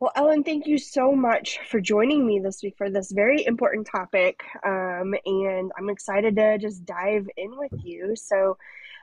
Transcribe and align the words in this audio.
Well, 0.00 0.12
Ellen, 0.16 0.44
thank 0.44 0.66
you 0.66 0.78
so 0.78 1.14
much 1.14 1.58
for 1.68 1.78
joining 1.78 2.26
me 2.26 2.40
this 2.40 2.62
week 2.62 2.74
for 2.78 2.88
this 2.88 3.12
very 3.12 3.44
important 3.44 3.86
topic. 3.86 4.40
Um, 4.64 5.14
and 5.26 5.70
I'm 5.76 5.90
excited 5.90 6.36
to 6.36 6.56
just 6.56 6.86
dive 6.86 7.28
in 7.36 7.58
with 7.58 7.72
you. 7.84 8.16
So, 8.16 8.56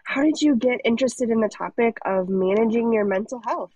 how 0.05 0.23
did 0.23 0.41
you 0.41 0.55
get 0.55 0.81
interested 0.83 1.29
in 1.29 1.39
the 1.39 1.49
topic 1.49 1.99
of 2.03 2.29
managing 2.29 2.93
your 2.93 3.05
mental 3.05 3.39
health? 3.45 3.71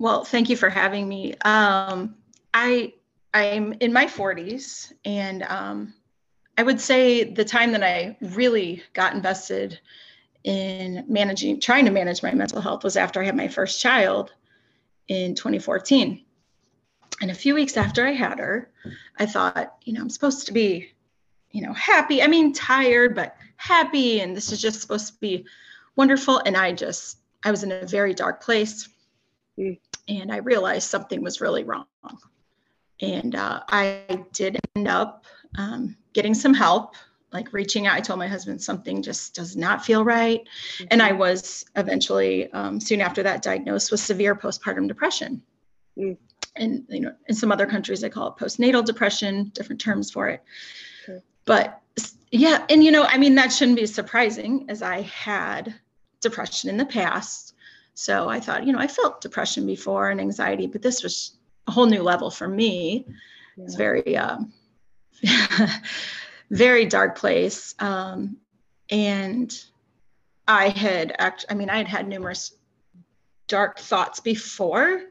Well, 0.00 0.24
thank 0.24 0.50
you 0.50 0.56
for 0.56 0.70
having 0.70 1.08
me. 1.08 1.34
Um, 1.44 2.16
I 2.52 2.94
I'm 3.32 3.74
in 3.74 3.92
my 3.92 4.06
40s, 4.06 4.92
and 5.04 5.44
um, 5.44 5.94
I 6.58 6.64
would 6.64 6.80
say 6.80 7.22
the 7.22 7.44
time 7.44 7.70
that 7.72 7.84
I 7.84 8.16
really 8.20 8.82
got 8.92 9.14
invested 9.14 9.78
in 10.46 11.04
managing, 11.08 11.60
trying 11.60 11.84
to 11.86 11.90
manage 11.90 12.22
my 12.22 12.32
mental 12.32 12.60
health 12.60 12.84
was 12.84 12.96
after 12.96 13.20
I 13.20 13.24
had 13.24 13.36
my 13.36 13.48
first 13.48 13.80
child 13.80 14.32
in 15.08 15.34
2014. 15.34 16.24
And 17.20 17.30
a 17.30 17.34
few 17.34 17.54
weeks 17.54 17.76
after 17.76 18.06
I 18.06 18.12
had 18.12 18.38
her, 18.38 18.70
I 19.18 19.26
thought, 19.26 19.74
you 19.82 19.92
know, 19.92 20.00
I'm 20.00 20.08
supposed 20.08 20.46
to 20.46 20.52
be, 20.52 20.92
you 21.50 21.62
know, 21.62 21.72
happy. 21.72 22.22
I 22.22 22.28
mean, 22.28 22.52
tired, 22.52 23.16
but 23.16 23.36
happy. 23.56 24.20
And 24.20 24.36
this 24.36 24.52
is 24.52 24.62
just 24.62 24.80
supposed 24.80 25.08
to 25.08 25.20
be 25.20 25.46
wonderful. 25.96 26.40
And 26.46 26.56
I 26.56 26.72
just, 26.72 27.18
I 27.42 27.50
was 27.50 27.64
in 27.64 27.72
a 27.72 27.84
very 27.84 28.14
dark 28.14 28.40
place. 28.40 28.88
And 29.58 30.30
I 30.30 30.36
realized 30.36 30.88
something 30.88 31.22
was 31.22 31.40
really 31.40 31.64
wrong. 31.64 31.86
And 33.00 33.34
uh, 33.34 33.62
I 33.68 34.24
did 34.32 34.58
end 34.76 34.86
up 34.86 35.24
um, 35.58 35.96
getting 36.12 36.34
some 36.34 36.54
help 36.54 36.94
like 37.32 37.52
reaching 37.52 37.86
out. 37.86 37.96
I 37.96 38.00
told 38.00 38.18
my 38.18 38.28
husband 38.28 38.62
something 38.62 39.02
just 39.02 39.34
does 39.34 39.56
not 39.56 39.84
feel 39.84 40.04
right. 40.04 40.40
Mm-hmm. 40.42 40.84
And 40.90 41.02
I 41.02 41.12
was 41.12 41.64
eventually, 41.76 42.50
um, 42.52 42.80
soon 42.80 43.00
after 43.00 43.22
that, 43.22 43.42
diagnosed 43.42 43.90
with 43.90 44.00
severe 44.00 44.34
postpartum 44.34 44.88
depression. 44.88 45.42
Mm. 45.98 46.16
And, 46.56 46.86
you 46.88 47.00
know, 47.00 47.14
in 47.28 47.34
some 47.34 47.52
other 47.52 47.66
countries, 47.66 48.00
they 48.00 48.08
call 48.08 48.28
it 48.28 48.42
postnatal 48.42 48.84
depression, 48.84 49.50
different 49.54 49.80
terms 49.80 50.10
for 50.10 50.28
it. 50.28 50.42
Okay. 51.06 51.20
But 51.44 51.82
yeah, 52.30 52.64
and, 52.70 52.82
you 52.82 52.90
know, 52.90 53.04
I 53.04 53.18
mean, 53.18 53.34
that 53.34 53.52
shouldn't 53.52 53.78
be 53.78 53.86
surprising 53.86 54.66
as 54.68 54.82
I 54.82 55.02
had 55.02 55.74
depression 56.20 56.70
in 56.70 56.76
the 56.76 56.86
past. 56.86 57.54
So 57.94 58.28
I 58.28 58.40
thought, 58.40 58.66
you 58.66 58.72
know, 58.72 58.78
I 58.78 58.86
felt 58.86 59.20
depression 59.20 59.66
before 59.66 60.10
and 60.10 60.20
anxiety, 60.20 60.66
but 60.66 60.82
this 60.82 61.02
was 61.02 61.36
a 61.66 61.72
whole 61.72 61.86
new 61.86 62.02
level 62.02 62.30
for 62.30 62.48
me. 62.48 63.06
Yeah. 63.56 63.64
It's 63.64 63.74
very, 63.74 64.16
um, 64.16 64.52
very 66.50 66.86
dark 66.86 67.18
place. 67.18 67.74
Um, 67.78 68.36
and 68.90 69.52
I 70.46 70.68
had 70.68 71.14
act 71.18 71.44
I 71.50 71.54
mean, 71.54 71.70
I 71.70 71.78
had 71.78 71.88
had 71.88 72.08
numerous 72.08 72.54
dark 73.48 73.78
thoughts 73.78 74.20
before 74.20 75.02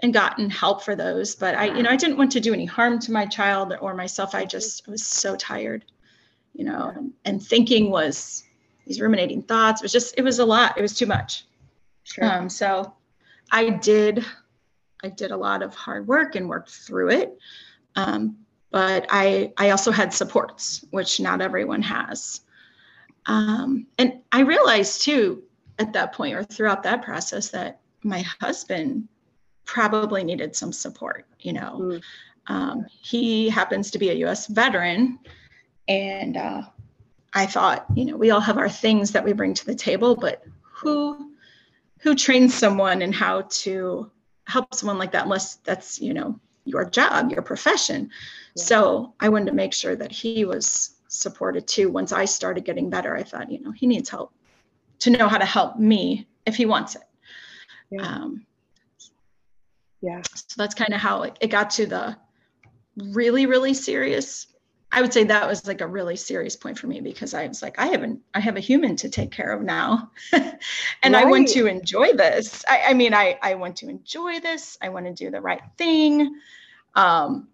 and 0.00 0.12
gotten 0.12 0.50
help 0.50 0.82
for 0.82 0.94
those, 0.94 1.34
but 1.34 1.54
I, 1.54 1.74
you 1.74 1.82
know, 1.82 1.90
I 1.90 1.96
didn't 1.96 2.18
want 2.18 2.32
to 2.32 2.40
do 2.40 2.52
any 2.52 2.66
harm 2.66 2.98
to 3.00 3.12
my 3.12 3.24
child 3.26 3.74
or 3.80 3.94
myself. 3.94 4.34
I 4.34 4.44
just 4.44 4.86
was 4.86 5.04
so 5.04 5.36
tired, 5.36 5.84
you 6.52 6.64
know, 6.64 6.92
and, 6.94 7.12
and 7.24 7.42
thinking 7.42 7.90
was 7.90 8.44
these 8.86 9.00
ruminating 9.00 9.42
thoughts. 9.42 9.80
It 9.80 9.84
was 9.84 9.92
just, 9.92 10.14
it 10.18 10.22
was 10.22 10.38
a 10.38 10.44
lot. 10.44 10.76
It 10.76 10.82
was 10.82 10.94
too 10.94 11.06
much. 11.06 11.46
Sure. 12.04 12.24
Um, 12.24 12.48
so 12.50 12.92
I 13.50 13.70
did, 13.70 14.24
I 15.02 15.08
did 15.08 15.30
a 15.30 15.36
lot 15.36 15.62
of 15.62 15.74
hard 15.74 16.06
work 16.06 16.34
and 16.34 16.48
worked 16.48 16.70
through 16.70 17.10
it. 17.10 17.38
Um, 17.96 18.36
but 18.76 19.06
I, 19.08 19.54
I 19.56 19.70
also 19.70 19.90
had 19.90 20.12
supports, 20.12 20.84
which 20.90 21.18
not 21.18 21.40
everyone 21.40 21.80
has. 21.80 22.42
Um, 23.24 23.86
and 23.96 24.20
I 24.32 24.40
realized 24.40 25.00
too 25.00 25.44
at 25.78 25.94
that 25.94 26.12
point 26.12 26.34
or 26.34 26.44
throughout 26.44 26.82
that 26.82 27.00
process 27.00 27.48
that 27.52 27.80
my 28.02 28.20
husband 28.38 29.08
probably 29.64 30.24
needed 30.24 30.54
some 30.54 30.74
support. 30.74 31.24
You 31.40 31.54
know, 31.54 31.78
mm. 31.80 32.02
um, 32.48 32.84
he 33.00 33.48
happens 33.48 33.90
to 33.92 33.98
be 33.98 34.10
a 34.10 34.26
US 34.26 34.46
veteran. 34.46 35.20
And 35.88 36.36
uh, 36.36 36.64
I 37.32 37.46
thought, 37.46 37.86
you 37.94 38.04
know, 38.04 38.18
we 38.18 38.30
all 38.30 38.40
have 38.40 38.58
our 38.58 38.68
things 38.68 39.10
that 39.12 39.24
we 39.24 39.32
bring 39.32 39.54
to 39.54 39.64
the 39.64 39.74
table, 39.74 40.14
but 40.14 40.42
who 40.60 41.32
who 42.00 42.14
trains 42.14 42.52
someone 42.52 43.00
and 43.00 43.14
how 43.14 43.40
to 43.62 44.10
help 44.44 44.74
someone 44.74 44.98
like 44.98 45.12
that 45.12 45.24
unless 45.24 45.54
that's 45.64 45.98
you 45.98 46.12
know 46.12 46.38
your 46.66 46.84
job, 46.84 47.30
your 47.30 47.42
profession. 47.42 48.10
Yeah. 48.54 48.62
So 48.62 49.14
I 49.20 49.28
wanted 49.28 49.46
to 49.46 49.54
make 49.54 49.72
sure 49.72 49.96
that 49.96 50.12
he 50.12 50.44
was 50.44 50.96
supported 51.08 51.66
too. 51.66 51.90
Once 51.90 52.12
I 52.12 52.24
started 52.24 52.64
getting 52.64 52.90
better, 52.90 53.16
I 53.16 53.22
thought, 53.22 53.50
you 53.50 53.60
know, 53.60 53.70
he 53.70 53.86
needs 53.86 54.10
help 54.10 54.32
to 55.00 55.10
know 55.10 55.28
how 55.28 55.38
to 55.38 55.44
help 55.44 55.78
me 55.78 56.26
if 56.44 56.56
he 56.56 56.66
wants 56.66 56.96
it. 56.96 57.02
Yeah. 57.90 58.02
Um, 58.02 58.46
yeah. 60.02 60.22
So 60.24 60.54
that's 60.56 60.74
kind 60.74 60.92
of 60.92 61.00
how 61.00 61.22
it, 61.22 61.38
it 61.40 61.48
got 61.48 61.70
to 61.70 61.86
the 61.86 62.16
really, 62.96 63.46
really 63.46 63.74
serious 63.74 64.46
I 64.96 65.02
would 65.02 65.12
say 65.12 65.24
that 65.24 65.46
was 65.46 65.66
like 65.66 65.82
a 65.82 65.86
really 65.86 66.16
serious 66.16 66.56
point 66.56 66.78
for 66.78 66.86
me 66.86 67.02
because 67.02 67.34
I 67.34 67.46
was 67.46 67.60
like, 67.60 67.78
I 67.78 67.88
haven't, 67.88 68.22
I 68.32 68.40
have 68.40 68.56
a 68.56 68.60
human 68.60 68.96
to 68.96 69.10
take 69.10 69.30
care 69.30 69.52
of 69.52 69.60
now. 69.60 70.10
and 70.32 70.54
right. 71.04 71.14
I 71.14 71.24
want 71.26 71.48
to 71.48 71.66
enjoy 71.66 72.14
this. 72.14 72.64
I, 72.66 72.80
I, 72.88 72.94
mean, 72.94 73.12
I, 73.12 73.38
I 73.42 73.56
want 73.56 73.76
to 73.76 73.90
enjoy 73.90 74.40
this. 74.40 74.78
I 74.80 74.88
want 74.88 75.04
to 75.04 75.12
do 75.12 75.30
the 75.30 75.42
right 75.42 75.60
thing. 75.76 76.40
Um, 76.94 77.48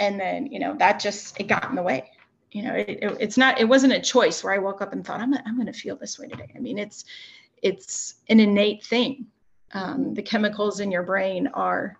and 0.00 0.18
then, 0.18 0.46
you 0.46 0.58
know, 0.58 0.74
that 0.78 0.98
just, 0.98 1.38
it 1.38 1.44
got 1.44 1.70
in 1.70 1.76
the 1.76 1.82
way. 1.84 2.10
You 2.50 2.64
know, 2.64 2.74
it, 2.74 2.88
it, 2.88 3.16
it's 3.20 3.36
not, 3.36 3.60
it 3.60 3.68
wasn't 3.68 3.92
a 3.92 4.00
choice 4.00 4.42
where 4.42 4.52
I 4.52 4.58
woke 4.58 4.82
up 4.82 4.92
and 4.92 5.06
thought, 5.06 5.20
I'm, 5.20 5.32
I'm 5.32 5.54
going 5.54 5.72
to 5.72 5.72
feel 5.72 5.94
this 5.94 6.18
way 6.18 6.26
today. 6.26 6.52
I 6.56 6.58
mean, 6.58 6.76
it's, 6.76 7.04
it's 7.62 8.16
an 8.28 8.40
innate 8.40 8.82
thing. 8.82 9.26
Um, 9.74 10.12
the 10.14 10.22
chemicals 10.22 10.80
in 10.80 10.90
your 10.90 11.04
brain 11.04 11.46
are 11.54 11.99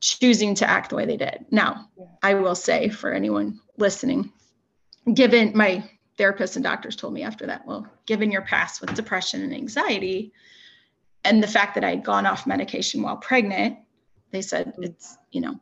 choosing 0.00 0.54
to 0.56 0.68
act 0.68 0.90
the 0.90 0.96
way 0.96 1.06
they 1.06 1.16
did. 1.16 1.46
Now. 1.50 1.88
I 2.22 2.34
will 2.34 2.56
say 2.56 2.88
for 2.88 3.12
anyone 3.12 3.60
listening, 3.76 4.32
given 5.14 5.52
my 5.56 5.88
therapist 6.18 6.56
and 6.56 6.64
doctors 6.64 6.96
told 6.96 7.12
me 7.12 7.22
after 7.22 7.46
that, 7.46 7.64
well, 7.66 7.86
given 8.06 8.32
your 8.32 8.42
past 8.42 8.80
with 8.80 8.94
depression 8.94 9.42
and 9.42 9.54
anxiety, 9.54 10.32
and 11.24 11.40
the 11.40 11.46
fact 11.48 11.76
that 11.76 11.84
I 11.84 11.90
had 11.90 12.04
gone 12.04 12.26
off 12.26 12.46
medication 12.46 13.02
while 13.02 13.16
pregnant, 13.16 13.78
they 14.32 14.42
said 14.42 14.68
mm-hmm. 14.68 14.84
it's, 14.84 15.16
you 15.30 15.40
know, 15.40 15.60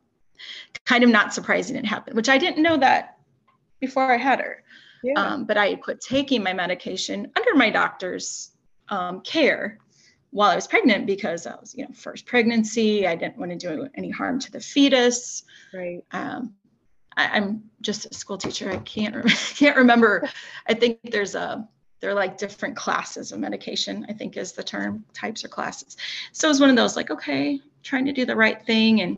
kind 0.85 1.03
of 1.03 1.09
not 1.11 1.35
surprising 1.35 1.75
it 1.75 1.85
happened, 1.85 2.15
which 2.15 2.29
I 2.29 2.39
didn't 2.39 2.63
know 2.63 2.77
that 2.77 3.17
before 3.79 4.11
I 4.11 4.17
had 4.17 4.39
her. 4.39 4.63
Yeah. 5.03 5.19
Um, 5.19 5.45
but 5.45 5.57
I 5.57 5.67
had 5.67 5.81
quit 5.81 6.01
taking 6.01 6.41
my 6.41 6.53
medication 6.53 7.31
under 7.35 7.53
my 7.53 7.69
doctor's 7.69 8.51
um, 8.89 9.21
care 9.21 9.77
while 10.35 10.51
I 10.51 10.55
was 10.55 10.67
pregnant 10.67 11.05
because 11.05 11.47
I 11.47 11.55
was, 11.55 11.73
you 11.73 11.85
know, 11.85 11.93
first 11.93 12.25
pregnancy. 12.25 13.07
I 13.07 13.15
didn't 13.15 13.37
want 13.37 13.51
to 13.51 13.57
do 13.57 13.87
any 13.95 14.09
harm 14.09 14.37
to 14.41 14.51
the 14.51 14.59
fetus. 14.59 15.43
Right. 15.73 16.03
Um, 16.11 16.55
I, 17.15 17.37
am 17.37 17.63
just 17.79 18.05
a 18.05 18.13
school 18.13 18.37
teacher. 18.37 18.69
I 18.69 18.79
can't 18.79 19.15
re- 19.15 19.23
can't 19.55 19.77
remember. 19.77 20.27
I 20.67 20.73
think 20.73 20.99
there's 21.03 21.35
a 21.35 21.65
they're 22.01 22.13
like 22.13 22.37
different 22.37 22.75
classes 22.75 23.31
of 23.31 23.39
medication. 23.39 24.05
I 24.09 24.13
think 24.13 24.35
is 24.35 24.51
the 24.51 24.61
term 24.61 25.05
types 25.13 25.45
or 25.45 25.47
classes. 25.47 25.95
So 26.33 26.49
it 26.49 26.51
was 26.51 26.59
one 26.59 26.69
of 26.69 26.75
those 26.75 26.97
like 26.97 27.11
okay, 27.11 27.61
trying 27.81 28.03
to 28.03 28.11
do 28.11 28.25
the 28.25 28.35
right 28.35 28.61
thing 28.65 28.99
and 28.99 29.17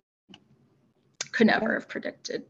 could 1.31 1.47
never 1.47 1.73
have 1.73 1.89
predicted 1.89 2.43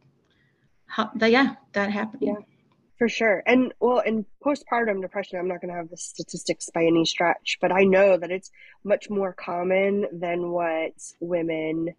how 0.88 1.09
that 1.16 1.31
yeah 1.31 1.56
that 1.72 1.89
happened. 1.89 2.22
Yeah 2.22 2.56
for 2.97 3.08
sure. 3.09 3.44
And 3.46 3.74
well, 3.80 4.00
in 4.00 4.25
postpartum 4.44 5.02
depression, 5.02 5.40
I'm 5.40 5.47
not 5.47 5.62
going 5.62 5.72
to 5.72 5.78
have 5.78 5.90
the 5.90 5.97
statistics 5.97 6.69
by 6.74 6.84
any 6.84 7.06
stretch, 7.06 7.58
but 7.62 7.72
I 7.72 7.84
know 7.84 8.18
that 8.18 8.31
it's 8.31 8.52
much 8.84 9.09
more 9.09 9.34
common 9.34 10.08
than 10.12 10.52
what 10.52 10.94
women 11.19 11.94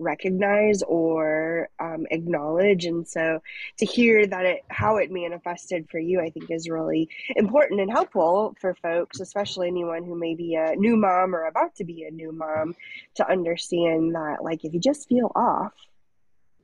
recognize 0.00 0.82
or 0.82 1.68
um, 1.78 2.06
acknowledge. 2.10 2.86
And 2.86 3.06
so 3.06 3.40
to 3.78 3.86
hear 3.86 4.26
that 4.26 4.46
it, 4.46 4.62
how 4.68 4.96
it 4.96 5.10
manifested 5.10 5.88
for 5.90 5.98
you, 5.98 6.20
I 6.20 6.30
think 6.30 6.50
is 6.50 6.70
really 6.70 7.10
important 7.36 7.80
and 7.80 7.90
helpful 7.90 8.56
for 8.60 8.74
folks, 8.74 9.20
especially 9.20 9.68
anyone 9.68 10.04
who 10.04 10.18
may 10.18 10.34
be 10.34 10.54
a 10.54 10.74
new 10.74 10.96
mom 10.96 11.34
or 11.34 11.44
about 11.44 11.76
to 11.76 11.84
be 11.84 12.04
a 12.04 12.10
new 12.10 12.32
mom, 12.32 12.74
to 13.16 13.30
understand 13.30 14.14
that, 14.14 14.38
like, 14.42 14.64
if 14.64 14.72
you 14.72 14.80
just 14.80 15.06
feel 15.06 15.30
off, 15.34 15.74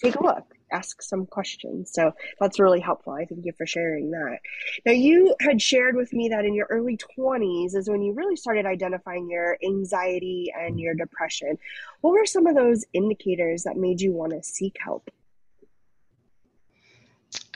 take 0.03 0.17
a 0.17 0.23
look 0.23 0.56
ask 0.73 1.03
some 1.03 1.27
questions. 1.27 1.93
So 1.93 2.13
that's 2.41 2.59
really 2.59 2.81
helpful. 2.81 3.13
I 3.13 3.25
thank 3.25 3.45
you 3.45 3.53
for 3.53 3.67
sharing 3.67 4.11
that. 4.11 4.39
Now, 4.85 4.93
you 4.93 5.35
had 5.41 5.61
shared 5.61 5.97
with 5.97 6.13
me 6.13 6.29
that 6.31 6.45
in 6.45 6.55
your 6.55 6.67
early 6.71 6.99
20s 7.19 7.75
is 7.75 7.89
when 7.89 8.03
you 8.03 8.13
really 8.13 8.37
started 8.37 8.67
identifying 8.67 9.31
your 9.31 9.57
anxiety 9.65 10.53
and 10.59 10.79
your 10.81 10.95
depression. 10.95 11.59
What 12.01 12.13
were 12.13 12.27
some 12.27 12.47
of 12.47 12.55
those 12.55 12.85
indicators 12.93 13.65
that 13.65 13.77
made 13.77 14.01
you 14.01 14.13
want 14.13 14.33
to 14.33 14.43
seek 14.43 14.77
help? 14.83 15.11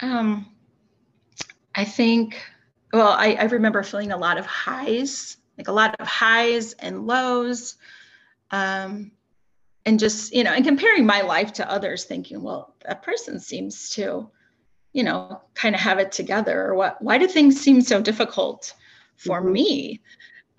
Um, 0.02 0.46
I 1.74 1.84
think, 1.84 2.40
well, 2.92 3.12
I, 3.12 3.34
I 3.34 3.44
remember 3.44 3.82
feeling 3.82 4.12
a 4.12 4.16
lot 4.16 4.38
of 4.38 4.46
highs, 4.46 5.36
like 5.58 5.68
a 5.68 5.72
lot 5.72 5.96
of 6.00 6.06
highs 6.06 6.72
and 6.74 7.06
lows. 7.06 7.76
Um, 8.50 9.12
and 9.90 9.98
just 9.98 10.32
you 10.32 10.44
know 10.44 10.52
and 10.52 10.64
comparing 10.64 11.04
my 11.04 11.20
life 11.20 11.52
to 11.52 11.68
others 11.68 12.04
thinking 12.04 12.42
well 12.42 12.74
that 12.86 13.02
person 13.02 13.40
seems 13.40 13.90
to 13.90 14.30
you 14.92 15.02
know 15.02 15.40
kind 15.54 15.74
of 15.74 15.80
have 15.80 15.98
it 15.98 16.12
together 16.12 16.62
or 16.62 16.74
what 16.76 17.02
why 17.02 17.18
do 17.18 17.26
things 17.26 17.60
seem 17.60 17.80
so 17.80 18.00
difficult 18.00 18.72
for 19.16 19.40
mm-hmm. 19.42 19.52
me 19.52 20.00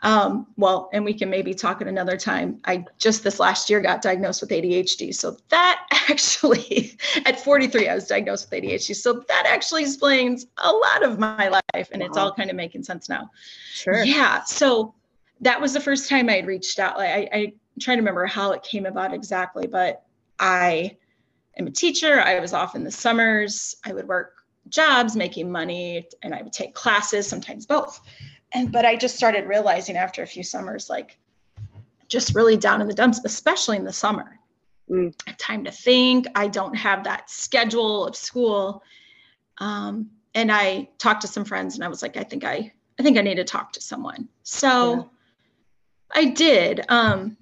Um, 0.03 0.47
well, 0.57 0.89
and 0.93 1.05
we 1.05 1.13
can 1.13 1.29
maybe 1.29 1.53
talk 1.53 1.79
at 1.79 1.87
another 1.87 2.17
time. 2.17 2.59
I 2.65 2.85
just 2.97 3.23
this 3.23 3.39
last 3.39 3.69
year 3.69 3.81
got 3.81 4.01
diagnosed 4.01 4.41
with 4.41 4.49
ADHD. 4.49 5.13
So 5.13 5.37
that 5.49 5.85
actually, 6.09 6.97
at 7.27 7.39
43, 7.39 7.87
I 7.87 7.93
was 7.93 8.07
diagnosed 8.07 8.49
with 8.49 8.63
ADHD. 8.63 8.95
So 8.95 9.23
that 9.27 9.43
actually 9.45 9.83
explains 9.83 10.47
a 10.57 10.71
lot 10.71 11.03
of 11.03 11.19
my 11.19 11.49
life. 11.49 11.87
And 11.91 12.01
wow. 12.01 12.07
it's 12.07 12.17
all 12.17 12.33
kind 12.33 12.49
of 12.49 12.55
making 12.55 12.83
sense 12.83 13.09
now. 13.09 13.29
Sure. 13.73 14.03
Yeah. 14.03 14.43
So 14.43 14.95
that 15.41 15.61
was 15.61 15.71
the 15.73 15.79
first 15.79 16.09
time 16.09 16.29
I 16.29 16.37
had 16.37 16.47
reached 16.47 16.79
out. 16.79 16.97
Like 16.97 17.09
I, 17.09 17.29
I 17.31 17.53
trying 17.79 17.97
to 17.97 18.01
remember 18.01 18.25
how 18.25 18.51
it 18.51 18.63
came 18.63 18.85
about 18.85 19.13
exactly, 19.13 19.67
but 19.67 20.03
I 20.39 20.97
am 21.57 21.67
a 21.67 21.71
teacher. 21.71 22.19
I 22.19 22.39
was 22.39 22.53
off 22.53 22.75
in 22.75 22.83
the 22.83 22.91
summers. 22.91 23.75
I 23.85 23.93
would 23.93 24.07
work 24.07 24.33
jobs 24.69 25.15
making 25.15 25.51
money 25.51 26.07
and 26.21 26.33
I 26.33 26.41
would 26.41 26.53
take 26.53 26.73
classes, 26.73 27.27
sometimes 27.27 27.65
both 27.65 28.01
and 28.53 28.71
but 28.71 28.85
i 28.85 28.95
just 28.95 29.15
started 29.15 29.47
realizing 29.47 29.95
after 29.95 30.23
a 30.23 30.27
few 30.27 30.43
summers 30.43 30.89
like 30.89 31.17
just 32.07 32.35
really 32.35 32.57
down 32.57 32.81
in 32.81 32.87
the 32.87 32.93
dumps 32.93 33.21
especially 33.23 33.77
in 33.77 33.83
the 33.83 33.93
summer 33.93 34.39
mm. 34.89 35.13
time 35.37 35.63
to 35.63 35.71
think 35.71 36.27
i 36.35 36.47
don't 36.47 36.75
have 36.75 37.03
that 37.03 37.29
schedule 37.29 38.05
of 38.05 38.15
school 38.15 38.83
um, 39.57 40.09
and 40.33 40.51
i 40.51 40.87
talked 40.97 41.21
to 41.21 41.27
some 41.27 41.45
friends 41.45 41.75
and 41.75 41.83
i 41.83 41.87
was 41.87 42.01
like 42.01 42.17
i 42.17 42.23
think 42.23 42.43
i 42.43 42.71
i 42.99 43.03
think 43.03 43.17
i 43.17 43.21
need 43.21 43.35
to 43.35 43.43
talk 43.43 43.71
to 43.71 43.81
someone 43.81 44.27
so 44.43 44.95
yeah. 44.95 45.03
i 46.21 46.25
did 46.25 46.81
um, 46.89 47.37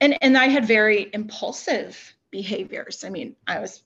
and 0.00 0.16
and 0.22 0.36
i 0.36 0.46
had 0.46 0.64
very 0.64 1.10
impulsive 1.12 2.14
behaviors. 2.30 3.04
I 3.04 3.10
mean 3.10 3.36
i 3.46 3.58
was 3.58 3.82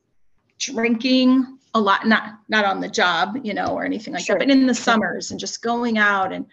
drinking 0.58 1.58
a 1.74 1.80
lot 1.80 2.06
not 2.06 2.40
not 2.48 2.64
on 2.64 2.80
the 2.80 2.88
job 2.88 3.38
you 3.42 3.54
know 3.54 3.66
or 3.66 3.84
anything 3.84 4.14
like 4.14 4.24
sure. 4.24 4.38
that 4.38 4.46
but 4.46 4.50
in 4.50 4.66
the 4.66 4.74
summers 4.74 5.30
and 5.30 5.40
just 5.40 5.62
going 5.62 5.98
out 5.98 6.32
and 6.32 6.46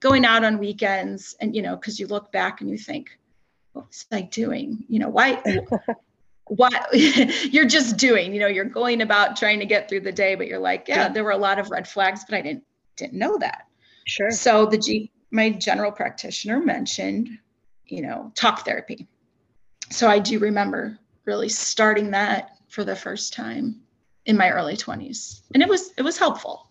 going 0.00 0.24
out 0.24 0.44
on 0.44 0.58
weekends 0.58 1.34
and 1.40 1.54
you 1.54 1.62
know 1.62 1.76
because 1.76 1.98
you 1.98 2.06
look 2.06 2.30
back 2.32 2.60
and 2.60 2.70
you 2.70 2.78
think 2.78 3.18
what 3.72 3.86
was 3.86 4.06
i 4.12 4.22
doing? 4.22 4.84
You 4.88 4.98
know 4.98 5.08
why 5.08 5.42
what 6.44 6.88
you're 6.92 7.66
just 7.66 7.96
doing 7.96 8.34
you 8.34 8.40
know 8.40 8.48
you're 8.48 8.64
going 8.64 9.02
about 9.02 9.36
trying 9.36 9.60
to 9.60 9.66
get 9.66 9.88
through 9.88 10.00
the 10.00 10.12
day 10.12 10.34
but 10.34 10.46
you're 10.46 10.58
like 10.58 10.88
yeah, 10.88 11.02
yeah. 11.02 11.08
there 11.08 11.22
were 11.22 11.30
a 11.30 11.36
lot 11.36 11.58
of 11.58 11.70
red 11.70 11.86
flags 11.86 12.24
but 12.28 12.34
i 12.34 12.40
didn't 12.40 12.64
didn't 13.00 13.18
know 13.18 13.38
that. 13.38 13.66
Sure. 14.06 14.30
So 14.30 14.66
the 14.66 14.78
g 14.78 15.10
my 15.30 15.50
general 15.50 15.92
practitioner 15.92 16.60
mentioned 16.60 17.28
you 17.90 18.02
know 18.02 18.32
talk 18.34 18.64
therapy. 18.64 19.06
So 19.90 20.08
i 20.08 20.18
do 20.18 20.38
remember 20.38 20.98
really 21.24 21.48
starting 21.48 22.12
that 22.12 22.50
for 22.68 22.84
the 22.84 22.96
first 22.96 23.32
time 23.32 23.80
in 24.26 24.36
my 24.36 24.50
early 24.50 24.76
20s 24.76 25.42
and 25.52 25.62
it 25.62 25.68
was 25.68 25.92
it 25.96 26.02
was 26.02 26.18
helpful. 26.18 26.66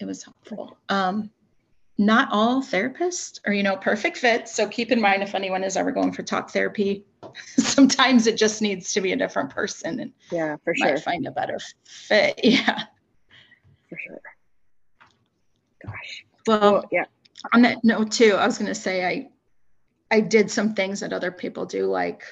It 0.00 0.04
was 0.04 0.22
helpful. 0.22 0.76
Um, 0.88 1.30
not 1.98 2.28
all 2.30 2.62
therapists 2.62 3.40
are 3.44 3.52
you 3.52 3.64
know 3.64 3.76
perfect 3.76 4.16
fits 4.16 4.54
so 4.54 4.68
keep 4.68 4.92
in 4.92 5.00
mind 5.00 5.22
if 5.22 5.34
anyone 5.34 5.64
is 5.64 5.76
ever 5.76 5.90
going 5.90 6.12
for 6.12 6.22
talk 6.22 6.50
therapy 6.50 7.04
sometimes 7.58 8.28
it 8.28 8.36
just 8.36 8.62
needs 8.62 8.92
to 8.92 9.00
be 9.00 9.12
a 9.12 9.16
different 9.16 9.50
person 9.50 9.98
and 9.98 10.12
yeah 10.30 10.56
for 10.62 10.74
sure. 10.76 10.96
find 10.98 11.26
a 11.26 11.30
better 11.32 11.58
fit. 11.84 12.40
Yeah. 12.44 12.84
For 13.88 13.98
sure. 13.98 14.20
Gosh. 15.84 16.24
Well, 16.46 16.60
well 16.60 16.84
yeah. 16.92 17.04
on 17.52 17.62
that 17.62 17.82
note 17.82 18.12
too 18.12 18.34
i 18.34 18.46
was 18.46 18.58
going 18.58 18.68
to 18.68 18.74
say 18.74 19.04
i 19.04 19.28
i 20.10 20.20
did 20.20 20.50
some 20.50 20.74
things 20.74 21.00
that 21.00 21.12
other 21.12 21.30
people 21.30 21.66
do 21.66 21.86
like 21.86 22.22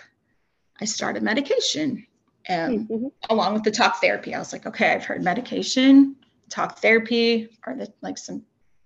i 0.80 0.84
started 0.84 1.22
medication 1.22 2.06
um, 2.48 2.86
mm-hmm. 2.86 3.06
along 3.30 3.54
with 3.54 3.64
the 3.64 3.70
talk 3.70 4.00
therapy. 4.00 4.34
I 4.34 4.38
was 4.38 4.52
like, 4.52 4.66
okay, 4.66 4.92
I've 4.92 5.04
heard 5.04 5.22
medication, 5.22 6.16
talk 6.48 6.78
therapy 6.78 7.48
are 7.64 7.74
the 7.74 7.92
like 8.02 8.18
some 8.18 8.42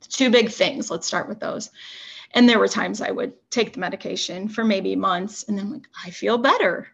two 0.09 0.31
big 0.31 0.51
things. 0.51 0.91
Let's 0.91 1.07
start 1.07 1.29
with 1.29 1.41
those. 1.41 1.71
And 2.33 2.49
there 2.49 2.59
were 2.59 2.69
times 2.69 3.01
I 3.01 3.11
would 3.11 3.33
take 3.51 3.73
the 3.73 3.81
medication 3.81 4.49
for 4.49 4.65
maybe 4.65 4.95
months 4.97 5.45
and 5.49 5.59
then 5.59 5.73
like, 5.73 5.89
I 6.05 6.11
feel 6.11 6.39
better. 6.39 6.89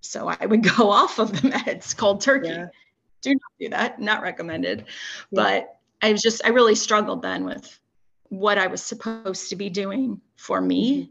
So 0.00 0.28
I 0.28 0.44
would 0.46 0.62
go 0.76 0.90
off 0.90 1.18
of 1.18 1.32
the 1.32 1.48
meds 1.48 1.96
cold 1.96 2.20
turkey. 2.20 2.48
Yeah. 2.48 2.66
Do 3.22 3.30
not 3.30 3.52
do 3.58 3.68
that, 3.70 4.00
not 4.00 4.22
recommended. 4.22 4.80
Yeah. 4.80 4.84
But 5.32 5.78
I 6.02 6.12
was 6.12 6.20
just, 6.20 6.44
I 6.44 6.48
really 6.48 6.74
struggled 6.74 7.22
then 7.22 7.44
with 7.44 7.80
what 8.28 8.58
I 8.58 8.66
was 8.66 8.82
supposed 8.82 9.48
to 9.48 9.56
be 9.56 9.70
doing 9.70 10.20
for 10.36 10.60
me, 10.60 11.04
mm-hmm. 11.04 11.10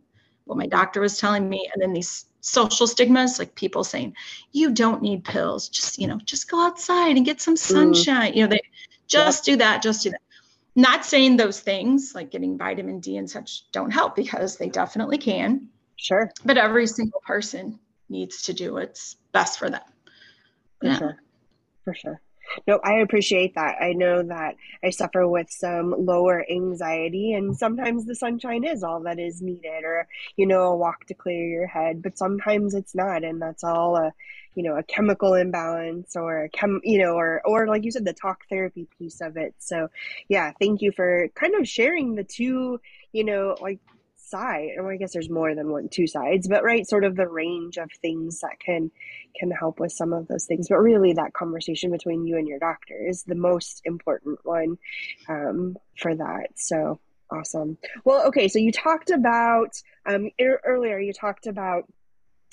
What 0.53 0.59
my 0.59 0.67
doctor 0.67 1.01
was 1.01 1.17
telling 1.17 1.49
me, 1.49 1.67
and 1.73 1.81
then 1.81 1.93
these 1.93 2.25
social 2.41 2.85
stigmas 2.85 3.39
like 3.39 3.55
people 3.55 3.83
saying 3.83 4.15
you 4.51 4.71
don't 4.71 5.01
need 5.01 5.23
pills. 5.23 5.69
Just 5.69 5.97
you 5.97 6.07
know 6.07 6.19
just 6.25 6.49
go 6.49 6.65
outside 6.65 7.17
and 7.17 7.25
get 7.25 7.41
some 7.41 7.57
sunshine. 7.57 8.33
Mm. 8.33 8.35
you 8.35 8.41
know 8.43 8.49
they 8.49 8.61
just 9.07 9.43
do 9.43 9.55
that 9.57 9.81
just 9.81 10.03
do 10.03 10.11
that. 10.11 10.21
Not 10.75 11.05
saying 11.05 11.37
those 11.37 11.59
things 11.59 12.13
like 12.15 12.31
getting 12.31 12.57
vitamin 12.57 12.99
d 12.99 13.17
and 13.17 13.29
such 13.29 13.71
don't 13.71 13.91
help 13.91 14.15
because 14.15 14.57
they 14.57 14.69
definitely 14.69 15.17
can. 15.17 15.69
Sure. 15.95 16.31
But 16.45 16.57
every 16.57 16.87
single 16.87 17.21
person 17.25 17.79
needs 18.09 18.43
to 18.43 18.53
do 18.53 18.73
what's 18.73 19.15
best 19.31 19.57
for 19.57 19.69
them. 19.69 19.81
For 20.79 20.87
yeah. 20.87 20.97
sure. 20.97 21.17
For 21.85 21.93
sure 21.93 22.21
no, 22.67 22.79
I 22.83 22.99
appreciate 22.99 23.55
that. 23.55 23.77
I 23.81 23.93
know 23.93 24.23
that 24.23 24.55
I 24.83 24.89
suffer 24.89 25.27
with 25.27 25.49
some 25.49 25.93
lower 25.97 26.45
anxiety, 26.49 27.33
and 27.33 27.55
sometimes 27.57 28.05
the 28.05 28.15
sunshine 28.15 28.63
is 28.63 28.83
all 28.83 29.01
that 29.01 29.19
is 29.19 29.41
needed, 29.41 29.83
or 29.83 30.07
you 30.35 30.45
know, 30.45 30.63
a 30.63 30.75
walk 30.75 31.05
to 31.07 31.13
clear 31.13 31.47
your 31.47 31.67
head. 31.67 32.01
But 32.01 32.17
sometimes 32.17 32.73
it's 32.73 32.95
not, 32.95 33.23
and 33.23 33.41
that's 33.41 33.63
all 33.63 33.95
a 33.95 34.13
you 34.55 34.63
know 34.63 34.77
a 34.77 34.83
chemical 34.83 35.33
imbalance 35.33 36.15
or 36.15 36.43
a 36.43 36.49
chem 36.49 36.79
you 36.83 36.99
know 36.99 37.15
or 37.15 37.41
or 37.45 37.67
like 37.67 37.83
you 37.83 37.91
said 37.91 38.05
the 38.05 38.13
talk 38.13 38.41
therapy 38.49 38.87
piece 38.99 39.19
of 39.21 39.35
it 39.35 39.55
so 39.57 39.87
yeah 40.27 40.51
thank 40.59 40.81
you 40.81 40.91
for 40.91 41.27
kind 41.33 41.55
of 41.55 41.67
sharing 41.67 42.15
the 42.15 42.23
two 42.23 42.79
you 43.11 43.23
know 43.23 43.55
like 43.61 43.79
side 44.33 44.71
or 44.77 44.91
i 44.91 44.97
guess 44.97 45.13
there's 45.13 45.29
more 45.29 45.53
than 45.55 45.69
one 45.69 45.87
two 45.89 46.07
sides 46.07 46.47
but 46.47 46.63
right 46.63 46.87
sort 46.87 47.03
of 47.03 47.15
the 47.15 47.27
range 47.27 47.77
of 47.77 47.89
things 48.01 48.39
that 48.41 48.59
can 48.59 48.89
can 49.35 49.51
help 49.51 49.79
with 49.79 49.91
some 49.91 50.13
of 50.13 50.27
those 50.27 50.45
things. 50.45 50.69
But 50.69 50.77
really 50.77 51.13
that 51.13 51.33
conversation 51.33 51.91
between 51.91 52.25
you 52.25 52.37
and 52.37 52.47
your 52.47 52.59
doctor 52.59 52.95
is 52.95 53.23
the 53.23 53.35
most 53.35 53.81
important 53.85 54.39
one 54.43 54.77
um, 55.27 55.77
for 55.97 56.15
that. 56.15 56.49
So 56.55 56.99
awesome. 57.31 57.77
Well 58.05 58.27
okay 58.27 58.47
so 58.47 58.59
you 58.59 58.71
talked 58.71 59.09
about 59.09 59.81
um, 60.05 60.29
earlier 60.39 60.99
you 60.99 61.13
talked 61.13 61.47
about 61.47 61.85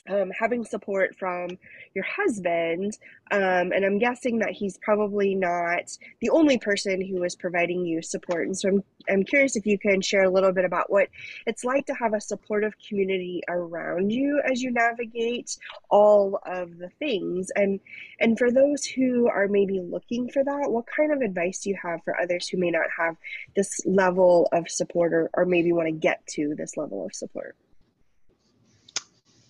um, 0.08 0.30
having 0.38 0.64
support 0.64 1.14
from 1.18 1.50
your 1.94 2.04
husband, 2.04 2.96
um, 3.30 3.72
and 3.72 3.84
I'm 3.84 3.98
guessing 3.98 4.38
that 4.38 4.52
he's 4.52 4.78
probably 4.78 5.34
not 5.34 5.96
the 6.20 6.30
only 6.30 6.58
person 6.58 7.04
who 7.04 7.22
is 7.22 7.36
providing 7.36 7.84
you 7.84 8.00
support. 8.02 8.46
And 8.46 8.56
so 8.56 8.68
I'm, 8.68 8.84
I'm 9.08 9.24
curious 9.24 9.56
if 9.56 9.66
you 9.66 9.78
can 9.78 10.00
share 10.00 10.24
a 10.24 10.30
little 10.30 10.52
bit 10.52 10.64
about 10.64 10.90
what 10.90 11.08
it's 11.46 11.64
like 11.64 11.86
to 11.86 11.94
have 11.94 12.14
a 12.14 12.20
supportive 12.20 12.74
community 12.88 13.42
around 13.48 14.10
you 14.10 14.40
as 14.50 14.62
you 14.62 14.70
navigate 14.72 15.56
all 15.90 16.40
of 16.46 16.78
the 16.78 16.88
things. 16.98 17.50
And 17.54 17.80
and 18.20 18.38
for 18.38 18.50
those 18.50 18.84
who 18.84 19.28
are 19.28 19.48
maybe 19.48 19.80
looking 19.80 20.28
for 20.30 20.42
that, 20.44 20.70
what 20.70 20.86
kind 20.86 21.12
of 21.12 21.20
advice 21.20 21.60
do 21.60 21.70
you 21.70 21.78
have 21.82 22.02
for 22.04 22.18
others 22.20 22.48
who 22.48 22.58
may 22.58 22.70
not 22.70 22.86
have 22.96 23.16
this 23.54 23.80
level 23.84 24.48
of 24.52 24.70
support 24.70 25.12
or, 25.12 25.30
or 25.34 25.44
maybe 25.44 25.72
want 25.72 25.88
to 25.88 25.92
get 25.92 26.26
to 26.28 26.54
this 26.56 26.76
level 26.76 27.04
of 27.04 27.14
support? 27.14 27.56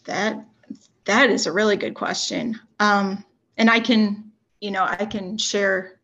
That 0.04 0.44
that 1.04 1.30
is 1.30 1.46
a 1.46 1.52
really 1.52 1.76
good 1.76 1.94
question. 1.94 2.58
Um, 2.78 3.24
and 3.56 3.70
I 3.70 3.80
can, 3.80 4.32
you 4.60 4.70
know, 4.70 4.84
I 4.84 5.04
can 5.04 5.38
share 5.38 6.00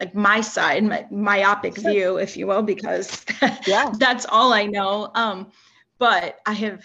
like 0.00 0.14
my 0.14 0.40
side, 0.40 0.84
my 0.84 1.06
myopic 1.10 1.76
sure. 1.76 1.90
view, 1.90 2.16
if 2.16 2.36
you 2.36 2.46
will, 2.46 2.62
because 2.62 3.24
yeah. 3.66 3.92
that's 3.98 4.26
all 4.26 4.52
I 4.52 4.66
know. 4.66 5.10
Um, 5.14 5.52
but 5.98 6.40
I 6.46 6.52
have, 6.54 6.84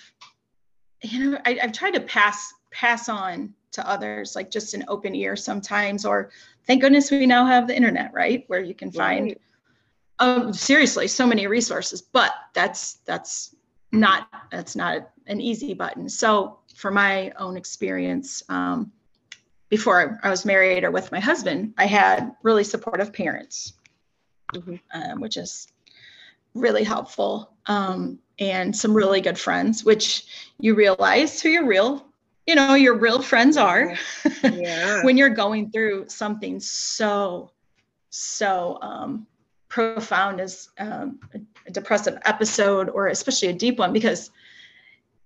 you 1.01 1.31
know, 1.31 1.37
I, 1.45 1.59
I've 1.61 1.73
tried 1.73 1.95
to 1.95 2.01
pass 2.01 2.53
pass 2.71 3.09
on 3.09 3.53
to 3.71 3.87
others, 3.89 4.35
like 4.35 4.51
just 4.51 4.73
an 4.73 4.85
open 4.87 5.15
ear 5.15 5.35
sometimes, 5.35 6.05
or 6.05 6.29
thank 6.65 6.81
goodness 6.81 7.11
we 7.11 7.25
now 7.25 7.45
have 7.45 7.67
the 7.67 7.75
internet, 7.75 8.13
right, 8.13 8.43
where 8.47 8.61
you 8.61 8.73
can 8.73 8.91
find. 8.91 9.25
Right. 9.25 9.41
Um, 10.19 10.53
seriously, 10.53 11.07
so 11.07 11.25
many 11.25 11.47
resources, 11.47 12.01
but 12.01 12.33
that's 12.53 12.95
that's 13.05 13.55
not 13.91 14.27
that's 14.51 14.75
not 14.75 15.09
an 15.27 15.41
easy 15.41 15.73
button. 15.73 16.09
So 16.09 16.59
for 16.75 16.91
my 16.91 17.31
own 17.37 17.57
experience, 17.57 18.43
um, 18.49 18.91
before 19.69 20.19
I 20.23 20.29
was 20.29 20.45
married 20.45 20.83
or 20.83 20.91
with 20.91 21.11
my 21.11 21.19
husband, 21.19 21.73
I 21.77 21.85
had 21.85 22.31
really 22.43 22.63
supportive 22.63 23.13
parents, 23.13 23.73
mm-hmm. 24.53 24.75
um, 24.93 25.21
which 25.21 25.37
is 25.37 25.67
really 26.55 26.83
helpful, 26.83 27.53
um, 27.67 28.19
and 28.39 28.75
some 28.75 28.93
really 28.93 29.21
good 29.21 29.37
friends, 29.37 29.83
which 29.83 30.25
you 30.59 30.73
realize 30.73 31.39
who 31.39 31.49
your 31.49 31.67
real, 31.67 32.05
you 32.47 32.55
know, 32.55 32.73
your 32.73 32.95
real 32.95 33.21
friends 33.21 33.57
are 33.57 33.95
yeah. 34.43 35.03
when 35.03 35.17
you're 35.17 35.29
going 35.29 35.69
through 35.69 36.05
something 36.07 36.59
so, 36.59 37.51
so 38.09 38.79
um, 38.81 39.27
profound 39.69 40.41
as 40.41 40.69
um, 40.79 41.19
a 41.33 41.71
depressive 41.71 42.17
episode 42.25 42.89
or 42.89 43.07
especially 43.07 43.47
a 43.47 43.53
deep 43.53 43.77
one 43.77 43.93
because 43.93 44.31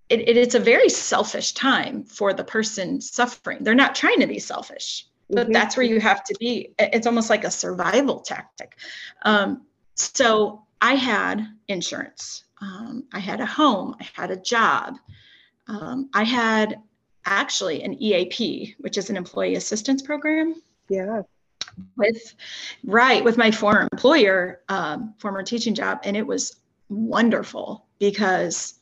it, 0.09 0.27
it, 0.27 0.37
it's 0.37 0.55
a 0.55 0.59
very 0.59 0.89
selfish 0.89 1.53
time 1.53 2.03
for 2.03 2.33
the 2.33 2.43
person 2.43 2.99
suffering 2.99 3.59
they're 3.61 3.73
not 3.73 3.95
trying 3.95 4.19
to 4.19 4.27
be 4.27 4.39
selfish 4.39 5.07
but 5.29 5.43
mm-hmm. 5.43 5.53
that's 5.53 5.77
where 5.77 5.85
you 5.85 5.99
have 6.01 6.23
to 6.25 6.35
be 6.39 6.73
it's 6.77 7.07
almost 7.07 7.29
like 7.29 7.45
a 7.45 7.51
survival 7.51 8.19
tactic 8.19 8.77
um, 9.23 9.61
so 9.95 10.63
I 10.83 10.95
had 10.95 11.47
insurance. 11.69 12.43
Um, 12.61 13.05
I 13.13 13.19
had 13.19 13.39
a 13.39 13.45
home. 13.45 13.95
I 14.01 14.09
had 14.13 14.31
a 14.31 14.35
job. 14.35 14.97
Um, 15.67 16.09
I 16.13 16.25
had 16.25 16.81
actually 17.25 17.83
an 17.83 17.93
EAP, 17.93 18.75
which 18.79 18.97
is 18.97 19.09
an 19.09 19.15
employee 19.15 19.55
assistance 19.55 20.01
program. 20.01 20.61
Yeah. 20.89 21.21
With 21.97 22.35
right 22.83 23.23
with 23.23 23.37
my 23.37 23.51
former 23.51 23.87
employer, 23.91 24.61
um, 24.69 25.13
former 25.17 25.43
teaching 25.43 25.73
job, 25.73 25.99
and 26.03 26.15
it 26.15 26.25
was 26.25 26.57
wonderful 26.89 27.85
because, 27.99 28.75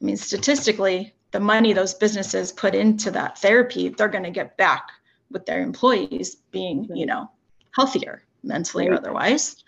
I 0.00 0.04
mean, 0.04 0.16
statistically, 0.16 1.14
the 1.32 1.40
money 1.40 1.72
those 1.72 1.94
businesses 1.94 2.52
put 2.52 2.74
into 2.74 3.10
that 3.12 3.38
therapy, 3.38 3.88
they're 3.88 4.08
going 4.08 4.24
to 4.24 4.30
get 4.30 4.56
back 4.56 4.88
with 5.30 5.46
their 5.46 5.62
employees 5.62 6.36
being, 6.50 6.88
you 6.94 7.06
know, 7.06 7.30
healthier 7.74 8.22
mentally 8.42 8.88
right. 8.88 8.94
or 8.94 8.98
otherwise. 8.98 9.62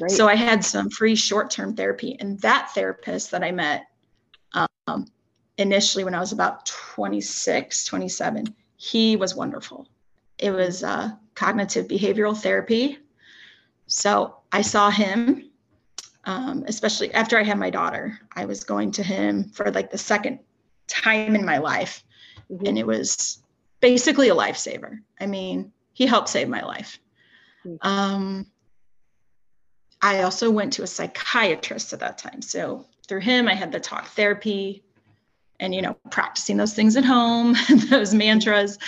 Right. 0.00 0.10
So 0.10 0.28
I 0.28 0.34
had 0.34 0.64
some 0.64 0.90
free 0.90 1.14
short-term 1.14 1.76
therapy, 1.76 2.16
and 2.20 2.38
that 2.40 2.70
therapist 2.74 3.30
that 3.30 3.44
I 3.44 3.52
met 3.52 3.86
um, 4.86 5.06
initially 5.58 6.04
when 6.04 6.14
I 6.14 6.20
was 6.20 6.32
about 6.32 6.66
26, 6.66 7.84
27, 7.84 8.54
he 8.76 9.16
was 9.16 9.34
wonderful. 9.34 9.86
It 10.38 10.50
was 10.50 10.82
uh, 10.82 11.12
cognitive 11.34 11.86
behavioral 11.88 12.36
therapy. 12.36 12.98
So 13.86 14.36
I 14.52 14.62
saw 14.62 14.90
him, 14.90 15.50
um, 16.24 16.64
especially 16.66 17.12
after 17.12 17.38
I 17.38 17.42
had 17.42 17.58
my 17.58 17.70
daughter. 17.70 18.18
I 18.34 18.44
was 18.46 18.64
going 18.64 18.92
to 18.92 19.02
him 19.02 19.44
for 19.50 19.70
like 19.70 19.90
the 19.90 19.98
second 19.98 20.40
time 20.86 21.34
in 21.34 21.44
my 21.44 21.58
life, 21.58 22.04
mm-hmm. 22.50 22.66
and 22.66 22.78
it 22.78 22.86
was 22.86 23.42
basically 23.80 24.28
a 24.28 24.34
lifesaver. 24.34 25.00
I 25.20 25.26
mean, 25.26 25.72
he 25.92 26.06
helped 26.06 26.28
save 26.28 26.48
my 26.48 26.62
life. 26.62 26.98
Mm-hmm. 27.66 27.86
Um, 27.86 28.46
I 30.00 30.22
also 30.22 30.50
went 30.50 30.72
to 30.74 30.82
a 30.82 30.86
psychiatrist 30.86 31.92
at 31.92 32.00
that 32.00 32.18
time. 32.18 32.42
So 32.42 32.86
through 33.06 33.20
him, 33.20 33.48
I 33.48 33.54
had 33.54 33.72
the 33.72 33.80
talk 33.80 34.06
therapy 34.08 34.82
and, 35.64 35.74
you 35.74 35.82
know, 35.82 35.96
practicing 36.10 36.56
those 36.56 36.74
things 36.74 36.96
at 36.96 37.04
home, 37.04 37.56
those 37.90 38.14
mantras. 38.14 38.78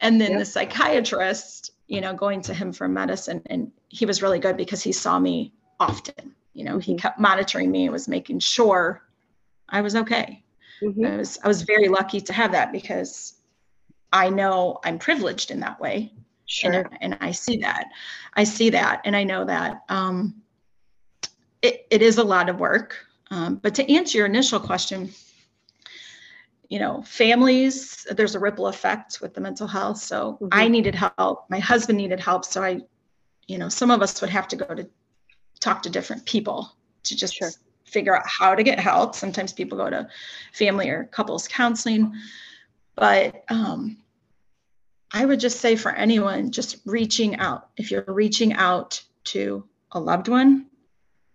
And 0.00 0.20
then 0.20 0.32
yep. 0.32 0.40
the 0.40 0.44
psychiatrist, 0.44 1.72
you 1.88 2.00
know, 2.00 2.14
going 2.14 2.42
to 2.42 2.54
him 2.54 2.72
for 2.72 2.86
medicine. 2.86 3.42
And 3.46 3.72
he 3.88 4.06
was 4.06 4.22
really 4.22 4.38
good 4.38 4.56
because 4.56 4.82
he 4.82 4.92
saw 4.92 5.18
me 5.18 5.52
often. 5.80 6.34
You 6.52 6.64
know, 6.64 6.78
he 6.78 6.96
kept 6.96 7.18
monitoring 7.18 7.70
me 7.70 7.84
and 7.84 7.92
was 7.92 8.08
making 8.08 8.40
sure 8.40 9.02
I 9.68 9.80
was 9.80 9.96
okay. 9.96 10.44
Mm-hmm. 10.82 11.04
I 11.04 11.16
was 11.16 11.38
I 11.42 11.48
was 11.48 11.62
very 11.62 11.88
lucky 11.88 12.20
to 12.20 12.32
have 12.32 12.52
that 12.52 12.72
because 12.72 13.34
I 14.12 14.28
know 14.28 14.78
I'm 14.84 14.98
privileged 14.98 15.50
in 15.50 15.60
that 15.60 15.80
way. 15.80 16.12
Sure. 16.46 16.72
And, 16.72 16.98
and 17.00 17.18
I 17.20 17.32
see 17.32 17.58
that. 17.58 17.86
I 18.34 18.44
see 18.44 18.70
that. 18.70 19.02
And 19.04 19.14
I 19.14 19.24
know 19.24 19.44
that 19.44 19.82
um, 19.88 20.42
it, 21.62 21.86
it 21.90 22.02
is 22.02 22.18
a 22.18 22.24
lot 22.24 22.48
of 22.48 22.60
work. 22.60 22.96
Um, 23.30 23.56
but 23.56 23.74
to 23.74 23.92
answer 23.92 24.18
your 24.18 24.26
initial 24.26 24.58
question, 24.58 25.10
you 26.68 26.78
know, 26.78 27.02
families, 27.02 28.06
there's 28.10 28.34
a 28.34 28.38
ripple 28.38 28.66
effect 28.66 29.20
with 29.20 29.34
the 29.34 29.40
mental 29.40 29.66
health. 29.66 29.98
So 29.98 30.32
mm-hmm. 30.34 30.48
I 30.52 30.68
needed 30.68 30.94
help. 30.94 31.46
My 31.48 31.58
husband 31.58 31.96
needed 31.96 32.20
help. 32.20 32.44
So 32.44 32.62
I, 32.62 32.80
you 33.46 33.58
know, 33.58 33.68
some 33.68 33.90
of 33.90 34.02
us 34.02 34.20
would 34.20 34.30
have 34.30 34.48
to 34.48 34.56
go 34.56 34.74
to 34.74 34.88
talk 35.60 35.82
to 35.82 35.90
different 35.90 36.26
people 36.26 36.76
to 37.04 37.16
just 37.16 37.34
sure. 37.34 37.50
figure 37.84 38.14
out 38.14 38.26
how 38.26 38.54
to 38.54 38.62
get 38.62 38.78
help. 38.78 39.14
Sometimes 39.14 39.52
people 39.52 39.78
go 39.78 39.88
to 39.88 40.08
family 40.52 40.90
or 40.90 41.04
couples 41.04 41.48
counseling. 41.48 42.12
But 42.94 43.44
um, 43.48 43.98
I 45.12 45.24
would 45.24 45.40
just 45.40 45.60
say 45.60 45.74
for 45.74 45.92
anyone, 45.92 46.50
just 46.50 46.78
reaching 46.84 47.36
out. 47.36 47.70
If 47.76 47.90
you're 47.90 48.04
reaching 48.06 48.52
out 48.52 49.02
to 49.24 49.64
a 49.92 50.00
loved 50.00 50.28
one, 50.28 50.66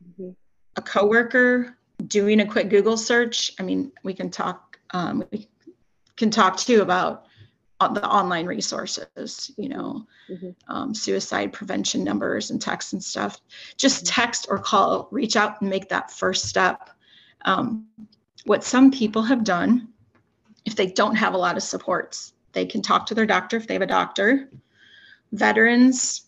mm-hmm. 0.07 0.29
a 0.75 0.81
coworker, 0.81 1.75
doing 2.05 2.39
a 2.41 2.45
quick 2.45 2.69
Google 2.69 2.97
search. 2.97 3.53
I 3.59 3.63
mean, 3.63 3.91
we 4.03 4.13
can 4.13 4.29
talk. 4.29 4.72
Um, 4.93 5.23
we 5.31 5.47
can 6.15 6.31
talk 6.31 6.57
too 6.57 6.81
about 6.81 7.25
the 7.79 8.07
online 8.07 8.45
resources. 8.45 9.51
You 9.57 9.69
know, 9.69 10.05
mm-hmm. 10.29 10.51
um, 10.73 10.93
suicide 10.93 11.51
prevention 11.51 12.03
numbers 12.03 12.51
and 12.51 12.61
texts 12.61 12.93
and 12.93 13.03
stuff. 13.03 13.41
Just 13.77 14.05
mm-hmm. 14.05 14.21
text 14.21 14.47
or 14.49 14.57
call. 14.57 15.09
Reach 15.11 15.35
out 15.35 15.59
and 15.59 15.69
make 15.69 15.89
that 15.89 16.11
first 16.11 16.45
step. 16.45 16.89
Um, 17.45 17.87
what 18.45 18.63
some 18.63 18.91
people 18.91 19.23
have 19.23 19.43
done, 19.43 19.89
if 20.65 20.75
they 20.75 20.87
don't 20.87 21.15
have 21.15 21.33
a 21.33 21.37
lot 21.37 21.57
of 21.57 21.63
supports, 21.63 22.33
they 22.53 22.65
can 22.65 22.81
talk 22.81 23.05
to 23.07 23.15
their 23.15 23.25
doctor 23.25 23.57
if 23.57 23.67
they 23.67 23.73
have 23.73 23.81
a 23.81 23.87
doctor. 23.87 24.49
Veterans, 25.31 26.27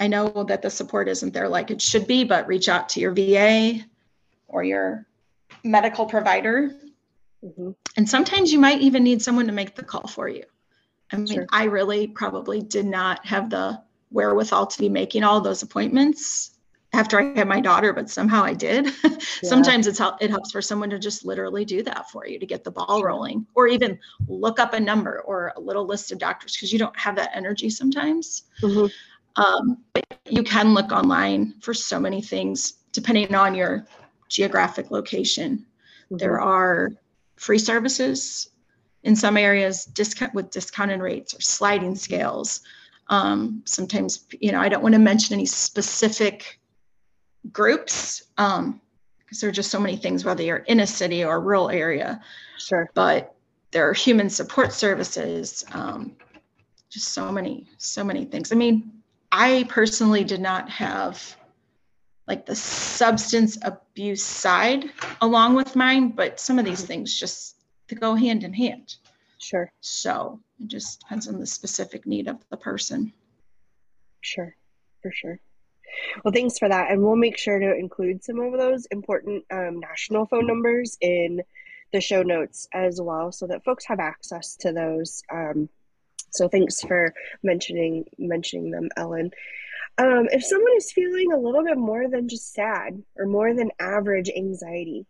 I 0.00 0.08
know 0.08 0.44
that 0.48 0.62
the 0.62 0.70
support 0.70 1.08
isn't 1.08 1.32
there 1.32 1.48
like 1.48 1.70
it 1.70 1.80
should 1.80 2.06
be, 2.06 2.24
but 2.24 2.46
reach 2.46 2.68
out 2.68 2.88
to 2.90 3.00
your 3.00 3.12
VA 3.12 3.84
or 4.48 4.64
your 4.64 5.06
medical 5.62 6.06
provider. 6.06 6.74
Mm-hmm. 7.44 7.70
And 7.96 8.08
sometimes 8.08 8.52
you 8.52 8.58
might 8.58 8.80
even 8.80 9.04
need 9.04 9.22
someone 9.22 9.46
to 9.46 9.52
make 9.52 9.74
the 9.74 9.84
call 9.84 10.06
for 10.06 10.28
you. 10.28 10.44
I 11.12 11.16
mean, 11.16 11.26
sure. 11.26 11.46
I 11.50 11.64
really 11.64 12.06
probably 12.08 12.62
did 12.62 12.86
not 12.86 13.24
have 13.26 13.50
the 13.50 13.80
wherewithal 14.10 14.66
to 14.66 14.78
be 14.78 14.88
making 14.88 15.24
all 15.24 15.40
those 15.40 15.62
appointments 15.62 16.50
after 16.94 17.20
I 17.20 17.36
had 17.36 17.48
my 17.48 17.60
daughter, 17.60 17.92
but 17.92 18.08
somehow 18.08 18.44
I 18.44 18.54
did. 18.54 18.90
Yeah. 19.42 19.48
Sometimes 19.48 19.86
it's 19.86 20.00
it 20.20 20.30
helps 20.30 20.52
for 20.52 20.62
someone 20.62 20.90
to 20.90 20.98
just 20.98 21.24
literally 21.24 21.64
do 21.64 21.82
that 21.82 22.10
for 22.10 22.26
you 22.26 22.38
to 22.38 22.46
get 22.46 22.62
the 22.62 22.70
ball 22.70 23.02
rolling, 23.02 23.46
or 23.54 23.66
even 23.66 23.98
look 24.28 24.60
up 24.60 24.74
a 24.74 24.80
number 24.80 25.22
or 25.22 25.52
a 25.56 25.60
little 25.60 25.86
list 25.86 26.12
of 26.12 26.18
doctors 26.18 26.54
because 26.54 26.72
you 26.72 26.78
don't 26.78 26.96
have 26.96 27.16
that 27.16 27.30
energy 27.34 27.68
sometimes. 27.68 28.44
Mm-hmm. 28.62 28.86
Um, 29.42 29.78
but 29.92 30.04
you 30.28 30.42
can 30.42 30.72
look 30.72 30.92
online 30.92 31.54
for 31.60 31.74
so 31.74 31.98
many 31.98 32.22
things 32.22 32.74
depending 32.92 33.34
on 33.34 33.54
your 33.54 33.86
geographic 34.28 34.90
location. 34.90 35.58
Mm-hmm. 35.58 36.16
There 36.18 36.40
are 36.40 36.92
free 37.36 37.58
services 37.58 38.50
in 39.02 39.14
some 39.14 39.36
areas 39.36 39.84
discount 39.84 40.34
with 40.34 40.50
discounted 40.50 41.00
rates 41.00 41.34
or 41.34 41.40
sliding 41.40 41.94
scales. 41.94 42.62
Um, 43.08 43.62
sometimes, 43.66 44.26
you 44.40 44.50
know, 44.50 44.60
I 44.60 44.68
don't 44.68 44.82
want 44.82 44.94
to 44.94 44.98
mention 44.98 45.34
any 45.34 45.46
specific 45.46 46.58
groups 47.52 48.22
um, 48.38 48.80
because 49.18 49.40
there 49.40 49.50
are 49.50 49.52
just 49.52 49.70
so 49.70 49.80
many 49.80 49.96
things, 49.96 50.24
whether 50.24 50.42
you're 50.42 50.58
in 50.58 50.80
a 50.80 50.86
city 50.86 51.22
or 51.24 51.36
a 51.36 51.40
rural 51.40 51.68
area. 51.68 52.20
Sure. 52.58 52.88
But 52.94 53.34
there 53.72 53.88
are 53.88 53.92
human 53.92 54.30
support 54.30 54.72
services, 54.72 55.64
um, 55.72 56.16
just 56.88 57.08
so 57.08 57.30
many, 57.30 57.66
so 57.76 58.04
many 58.04 58.24
things. 58.24 58.52
I 58.52 58.54
mean, 58.54 58.90
I 59.32 59.66
personally 59.68 60.24
did 60.24 60.40
not 60.40 60.70
have 60.70 61.36
like 62.26 62.46
the 62.46 62.54
substance 62.54 63.58
abuse 63.62 64.24
side 64.24 64.90
along 65.20 65.54
with 65.54 65.76
mine, 65.76 66.10
but 66.10 66.40
some 66.40 66.58
of 66.58 66.64
these 66.64 66.82
things 66.82 67.18
just 67.18 67.56
to 67.88 67.94
go 67.94 68.14
hand 68.14 68.44
in 68.44 68.52
hand. 68.52 68.96
Sure. 69.38 69.70
So 69.80 70.40
it 70.58 70.68
just 70.68 71.00
depends 71.00 71.28
on 71.28 71.38
the 71.38 71.46
specific 71.46 72.06
need 72.06 72.28
of 72.28 72.38
the 72.48 72.56
person. 72.56 73.12
Sure, 74.22 74.56
for 75.02 75.12
sure. 75.12 75.38
Well, 76.24 76.32
thanks 76.32 76.58
for 76.58 76.68
that. 76.68 76.90
And 76.90 77.02
we'll 77.02 77.16
make 77.16 77.38
sure 77.38 77.58
to 77.58 77.76
include 77.76 78.24
some 78.24 78.40
of 78.40 78.58
those 78.58 78.86
important 78.86 79.44
um, 79.50 79.80
national 79.80 80.26
phone 80.26 80.46
numbers 80.46 80.96
in 81.00 81.42
the 81.92 82.00
show 82.00 82.22
notes 82.22 82.66
as 82.72 83.00
well 83.00 83.30
so 83.30 83.46
that 83.46 83.64
folks 83.64 83.84
have 83.86 84.00
access 84.00 84.56
to 84.56 84.72
those. 84.72 85.22
Um, 85.32 85.68
so 86.30 86.48
thanks 86.48 86.80
for 86.80 87.14
mentioning 87.42 88.06
mentioning 88.18 88.70
them, 88.70 88.88
Ellen. 88.96 89.30
Um, 89.96 90.28
if 90.32 90.44
someone 90.44 90.72
is 90.76 90.90
feeling 90.92 91.32
a 91.32 91.38
little 91.38 91.62
bit 91.64 91.78
more 91.78 92.08
than 92.08 92.28
just 92.28 92.52
sad 92.52 93.02
or 93.16 93.26
more 93.26 93.54
than 93.54 93.70
average 93.78 94.28
anxiety, 94.28 95.06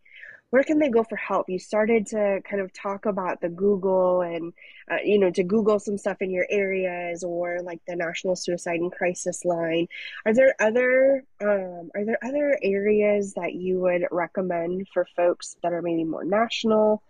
where 0.51 0.63
can 0.63 0.79
they 0.79 0.89
go 0.89 1.03
for 1.03 1.17
help? 1.17 1.49
You 1.49 1.59
started 1.59 2.07
to 2.09 2.41
kind 2.49 2.63
of 2.63 2.73
talk 2.73 3.07
about 3.07 3.41
the 3.41 3.49
Google 3.49 4.21
and, 4.21 4.53
uh, 4.89 4.99
you 5.03 5.19
know, 5.19 5.31
to 5.33 5.43
Google 5.43 5.81
some 5.81 5.99
stuff 5.99 6.23
in 6.23 6.31
your 6.31 6.47
areas 6.49 7.25
or 7.25 7.59
like 7.61 7.81
the 7.89 7.97
National 7.97 8.37
Suicide 8.37 8.79
and 8.79 8.93
Crisis 8.93 9.45
Line. 9.45 9.89
Are 10.25 10.33
there 10.33 10.55
other 10.61 11.25
um, 11.41 11.91
are 11.97 12.05
there 12.05 12.19
other 12.23 12.57
areas 12.63 13.35
that 13.35 13.55
you 13.55 13.81
would 13.81 14.07
recommend 14.13 14.87
for 14.95 15.09
folks 15.17 15.57
that 15.65 15.73
are 15.73 15.83
maybe 15.83 16.05
more 16.05 16.25
national 16.25 17.03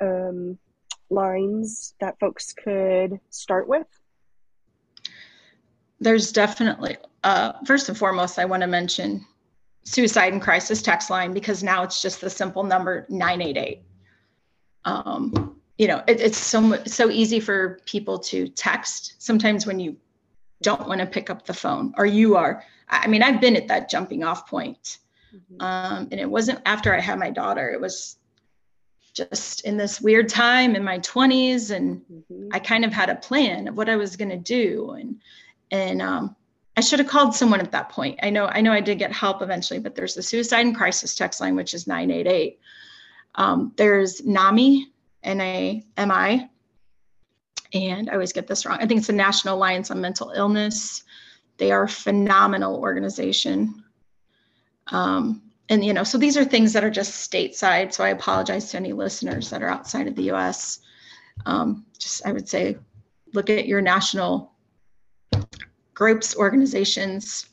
um, 0.00 0.58
lines 1.10 1.94
that 2.00 2.18
folks 2.18 2.52
could 2.52 3.20
start 3.30 3.68
with? 3.68 3.86
There's 6.00 6.32
definitely, 6.32 6.96
uh, 7.24 7.52
first 7.66 7.88
and 7.88 7.98
foremost, 7.98 8.38
I 8.38 8.46
want 8.46 8.62
to 8.62 8.66
mention 8.66 9.26
suicide 9.84 10.32
and 10.32 10.42
crisis 10.42 10.82
text 10.82 11.10
line 11.10 11.32
because 11.32 11.62
now 11.62 11.82
it's 11.82 12.02
just 12.02 12.20
the 12.20 12.30
simple 12.30 12.62
number 12.62 13.06
988 13.08 13.82
um, 14.84 15.60
you 15.78 15.88
know 15.88 16.02
it, 16.06 16.20
it's 16.20 16.38
so 16.38 16.82
so 16.84 17.10
easy 17.10 17.40
for 17.40 17.80
people 17.86 18.18
to 18.18 18.48
text 18.48 19.14
sometimes 19.18 19.66
when 19.66 19.80
you 19.80 19.96
don't 20.62 20.86
want 20.86 21.00
to 21.00 21.06
pick 21.06 21.30
up 21.30 21.46
the 21.46 21.54
phone 21.54 21.94
or 21.96 22.04
you 22.04 22.36
are 22.36 22.62
i 22.88 23.06
mean 23.06 23.22
i've 23.22 23.40
been 23.40 23.56
at 23.56 23.68
that 23.68 23.88
jumping 23.88 24.22
off 24.22 24.46
point 24.46 24.98
mm-hmm. 25.34 25.62
um, 25.62 26.08
and 26.10 26.20
it 26.20 26.30
wasn't 26.30 26.60
after 26.66 26.94
i 26.94 27.00
had 27.00 27.18
my 27.18 27.30
daughter 27.30 27.70
it 27.70 27.80
was 27.80 28.16
just 29.14 29.62
in 29.62 29.76
this 29.76 30.00
weird 30.00 30.28
time 30.28 30.76
in 30.76 30.84
my 30.84 30.98
20s 30.98 31.70
and 31.70 32.02
mm-hmm. 32.12 32.48
i 32.52 32.58
kind 32.58 32.84
of 32.84 32.92
had 32.92 33.08
a 33.08 33.16
plan 33.16 33.66
of 33.68 33.76
what 33.76 33.88
i 33.88 33.96
was 33.96 34.16
going 34.16 34.28
to 34.30 34.36
do 34.36 34.90
and 34.90 35.16
and 35.70 36.02
um, 36.02 36.36
I 36.76 36.80
should 36.80 36.98
have 36.98 37.08
called 37.08 37.34
someone 37.34 37.60
at 37.60 37.72
that 37.72 37.90
point. 37.90 38.18
I 38.22 38.30
know, 38.30 38.46
I 38.46 38.60
know 38.60 38.72
I 38.72 38.80
did 38.80 38.98
get 38.98 39.12
help 39.12 39.42
eventually, 39.42 39.80
but 39.80 39.94
there's 39.94 40.14
the 40.14 40.22
suicide 40.22 40.66
and 40.66 40.76
crisis 40.76 41.14
text 41.14 41.40
line, 41.40 41.56
which 41.56 41.74
is 41.74 41.86
988. 41.86 42.58
Um, 43.34 43.72
there's 43.76 44.24
NAMI, 44.24 44.86
N-A-M-I, 45.22 46.48
and 47.72 48.10
I 48.10 48.12
always 48.12 48.32
get 48.32 48.46
this 48.46 48.66
wrong. 48.66 48.78
I 48.80 48.86
think 48.86 48.98
it's 48.98 49.06
the 49.06 49.12
National 49.12 49.56
Alliance 49.56 49.90
on 49.90 50.00
Mental 50.00 50.32
Illness. 50.34 51.04
They 51.56 51.70
are 51.70 51.84
a 51.84 51.88
phenomenal 51.88 52.76
organization. 52.76 53.84
Um, 54.88 55.42
and 55.68 55.84
you 55.84 55.92
know, 55.92 56.02
so 56.02 56.18
these 56.18 56.36
are 56.36 56.44
things 56.44 56.72
that 56.72 56.82
are 56.82 56.90
just 56.90 57.30
stateside. 57.30 57.92
So 57.92 58.02
I 58.02 58.08
apologize 58.08 58.70
to 58.70 58.76
any 58.76 58.92
listeners 58.92 59.50
that 59.50 59.62
are 59.62 59.68
outside 59.68 60.08
of 60.08 60.16
the 60.16 60.24
U.S. 60.24 60.80
Um, 61.46 61.86
just 61.98 62.26
I 62.26 62.32
would 62.32 62.48
say, 62.48 62.76
look 63.34 63.50
at 63.50 63.66
your 63.66 63.80
national 63.80 64.49
groups, 66.00 66.34
organizations, 66.34 67.46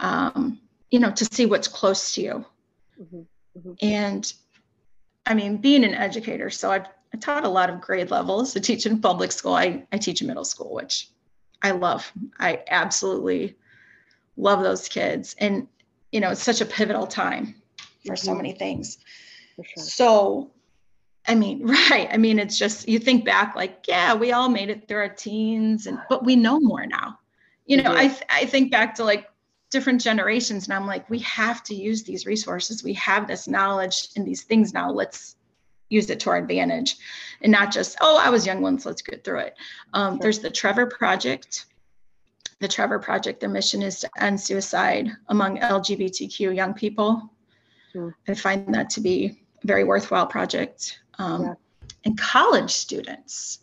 um, 0.00 0.58
you 0.90 0.98
know, 0.98 1.12
to 1.12 1.24
see 1.24 1.46
what's 1.46 1.68
close 1.68 2.12
to 2.14 2.20
you. 2.20 2.44
Mm-hmm. 3.00 3.20
Mm-hmm. 3.56 3.72
And 3.82 4.32
I 5.24 5.34
mean, 5.34 5.58
being 5.58 5.84
an 5.84 5.94
educator, 5.94 6.50
so 6.50 6.72
I've 6.72 6.86
I 7.14 7.16
taught 7.18 7.44
a 7.44 7.48
lot 7.48 7.70
of 7.70 7.80
grade 7.80 8.10
levels. 8.10 8.56
I 8.56 8.60
teach 8.60 8.84
in 8.84 9.00
public 9.00 9.32
school. 9.32 9.54
I, 9.54 9.86
I 9.92 9.98
teach 9.98 10.20
in 10.20 10.26
middle 10.26 10.44
school, 10.44 10.74
which 10.74 11.08
I 11.62 11.70
love. 11.70 12.10
I 12.38 12.62
absolutely 12.68 13.56
love 14.36 14.62
those 14.62 14.88
kids. 14.88 15.34
And, 15.38 15.68
you 16.12 16.20
know, 16.20 16.30
it's 16.30 16.42
such 16.42 16.60
a 16.60 16.66
pivotal 16.66 17.06
time 17.06 17.54
for 18.04 18.16
so 18.16 18.30
mm-hmm. 18.32 18.36
many 18.38 18.52
things. 18.52 18.98
Sure. 19.56 19.84
So, 19.84 20.50
I 21.26 21.34
mean, 21.34 21.66
right. 21.90 22.08
I 22.12 22.18
mean, 22.18 22.38
it's 22.38 22.58
just, 22.58 22.88
you 22.88 22.98
think 22.98 23.24
back 23.24 23.56
like, 23.56 23.86
yeah, 23.88 24.14
we 24.14 24.32
all 24.32 24.50
made 24.50 24.68
it 24.68 24.86
through 24.86 24.98
our 24.98 25.08
teens 25.08 25.86
and, 25.86 25.98
but 26.10 26.24
we 26.26 26.36
know 26.36 26.60
more 26.60 26.84
now. 26.84 27.18
You 27.68 27.82
know, 27.82 27.92
I, 27.92 28.16
I 28.30 28.46
think 28.46 28.72
back 28.72 28.94
to 28.96 29.04
like 29.04 29.28
different 29.70 30.00
generations 30.00 30.66
and 30.66 30.74
I'm 30.74 30.86
like, 30.86 31.08
we 31.10 31.18
have 31.20 31.62
to 31.64 31.74
use 31.74 32.02
these 32.02 32.24
resources. 32.24 32.82
We 32.82 32.94
have 32.94 33.28
this 33.28 33.46
knowledge 33.46 34.08
and 34.16 34.26
these 34.26 34.42
things 34.42 34.72
now. 34.72 34.90
Let's 34.90 35.36
use 35.90 36.08
it 36.08 36.18
to 36.20 36.30
our 36.30 36.38
advantage 36.38 36.96
and 37.42 37.52
not 37.52 37.70
just, 37.70 37.98
oh, 38.00 38.18
I 38.18 38.30
was 38.30 38.46
young 38.46 38.62
once, 38.62 38.86
let's 38.86 39.02
get 39.02 39.22
through 39.22 39.40
it. 39.40 39.54
Um, 39.92 40.14
sure. 40.14 40.22
There's 40.22 40.38
the 40.38 40.50
Trevor 40.50 40.86
Project. 40.86 41.66
The 42.60 42.68
Trevor 42.68 42.98
Project, 42.98 43.40
their 43.40 43.50
mission 43.50 43.82
is 43.82 44.00
to 44.00 44.10
end 44.18 44.40
suicide 44.40 45.10
among 45.28 45.58
LGBTQ 45.58 46.56
young 46.56 46.74
people. 46.74 47.30
Sure. 47.92 48.16
I 48.26 48.34
find 48.34 48.74
that 48.74 48.90
to 48.90 49.00
be 49.00 49.38
a 49.62 49.66
very 49.66 49.84
worthwhile 49.84 50.26
project. 50.26 51.00
Um, 51.18 51.44
yeah. 51.44 51.54
And 52.04 52.18
college 52.18 52.70
students. 52.70 53.60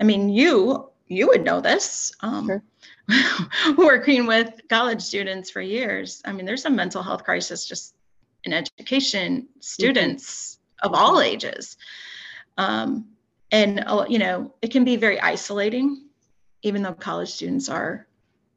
I 0.00 0.04
mean, 0.04 0.28
you 0.28 0.90
you 1.08 1.26
would 1.26 1.42
know 1.42 1.60
this. 1.60 2.12
Um, 2.20 2.46
sure. 2.46 2.62
working 3.76 4.26
with 4.26 4.60
college 4.68 5.02
students 5.02 5.50
for 5.50 5.60
years. 5.60 6.22
I 6.24 6.32
mean, 6.32 6.46
there's 6.46 6.64
a 6.64 6.70
mental 6.70 7.02
health 7.02 7.24
crisis 7.24 7.66
just 7.66 7.94
in 8.44 8.52
education, 8.52 9.42
mm-hmm. 9.42 9.60
students, 9.60 10.58
of 10.82 10.94
all 10.94 11.20
ages. 11.20 11.76
Um, 12.56 13.06
and, 13.50 13.82
uh, 13.86 14.04
you 14.08 14.18
know, 14.18 14.54
it 14.62 14.70
can 14.70 14.84
be 14.84 14.96
very 14.96 15.20
isolating, 15.20 16.04
even 16.62 16.82
though 16.82 16.92
college 16.92 17.30
students 17.30 17.68
are 17.68 18.06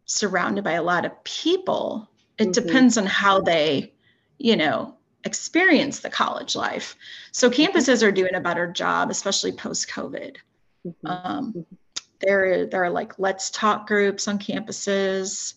surrounded 0.05 0.63
by 0.63 0.73
a 0.73 0.83
lot 0.83 1.05
of 1.05 1.23
people. 1.23 2.09
It 2.37 2.49
mm-hmm. 2.49 2.51
depends 2.51 2.97
on 2.97 3.05
how 3.05 3.41
they, 3.41 3.93
you 4.37 4.55
know, 4.55 4.95
experience 5.23 5.99
the 5.99 6.09
college 6.09 6.55
life. 6.55 6.95
So 7.31 7.49
mm-hmm. 7.49 7.61
campuses 7.61 8.03
are 8.03 8.11
doing 8.11 8.35
a 8.35 8.41
better 8.41 8.67
job, 8.71 9.09
especially 9.09 9.53
post 9.53 9.89
COVID. 9.89 10.37
Mm-hmm. 10.85 11.07
Um, 11.07 11.53
mm-hmm. 11.53 11.75
There, 12.21 12.65
there 12.65 12.83
are 12.83 12.89
like 12.89 13.19
let's 13.19 13.49
talk 13.49 13.87
groups 13.87 14.27
on 14.27 14.39
campuses. 14.39 15.55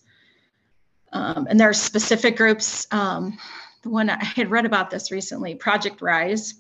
Um, 1.12 1.46
and 1.48 1.60
there 1.60 1.68
are 1.68 1.74
specific 1.74 2.36
groups. 2.36 2.86
Um, 2.90 3.38
the 3.82 3.90
one 3.90 4.10
I 4.10 4.24
had 4.24 4.50
read 4.50 4.66
about 4.66 4.90
this 4.90 5.10
recently, 5.10 5.54
Project 5.54 6.02
Rise 6.02 6.54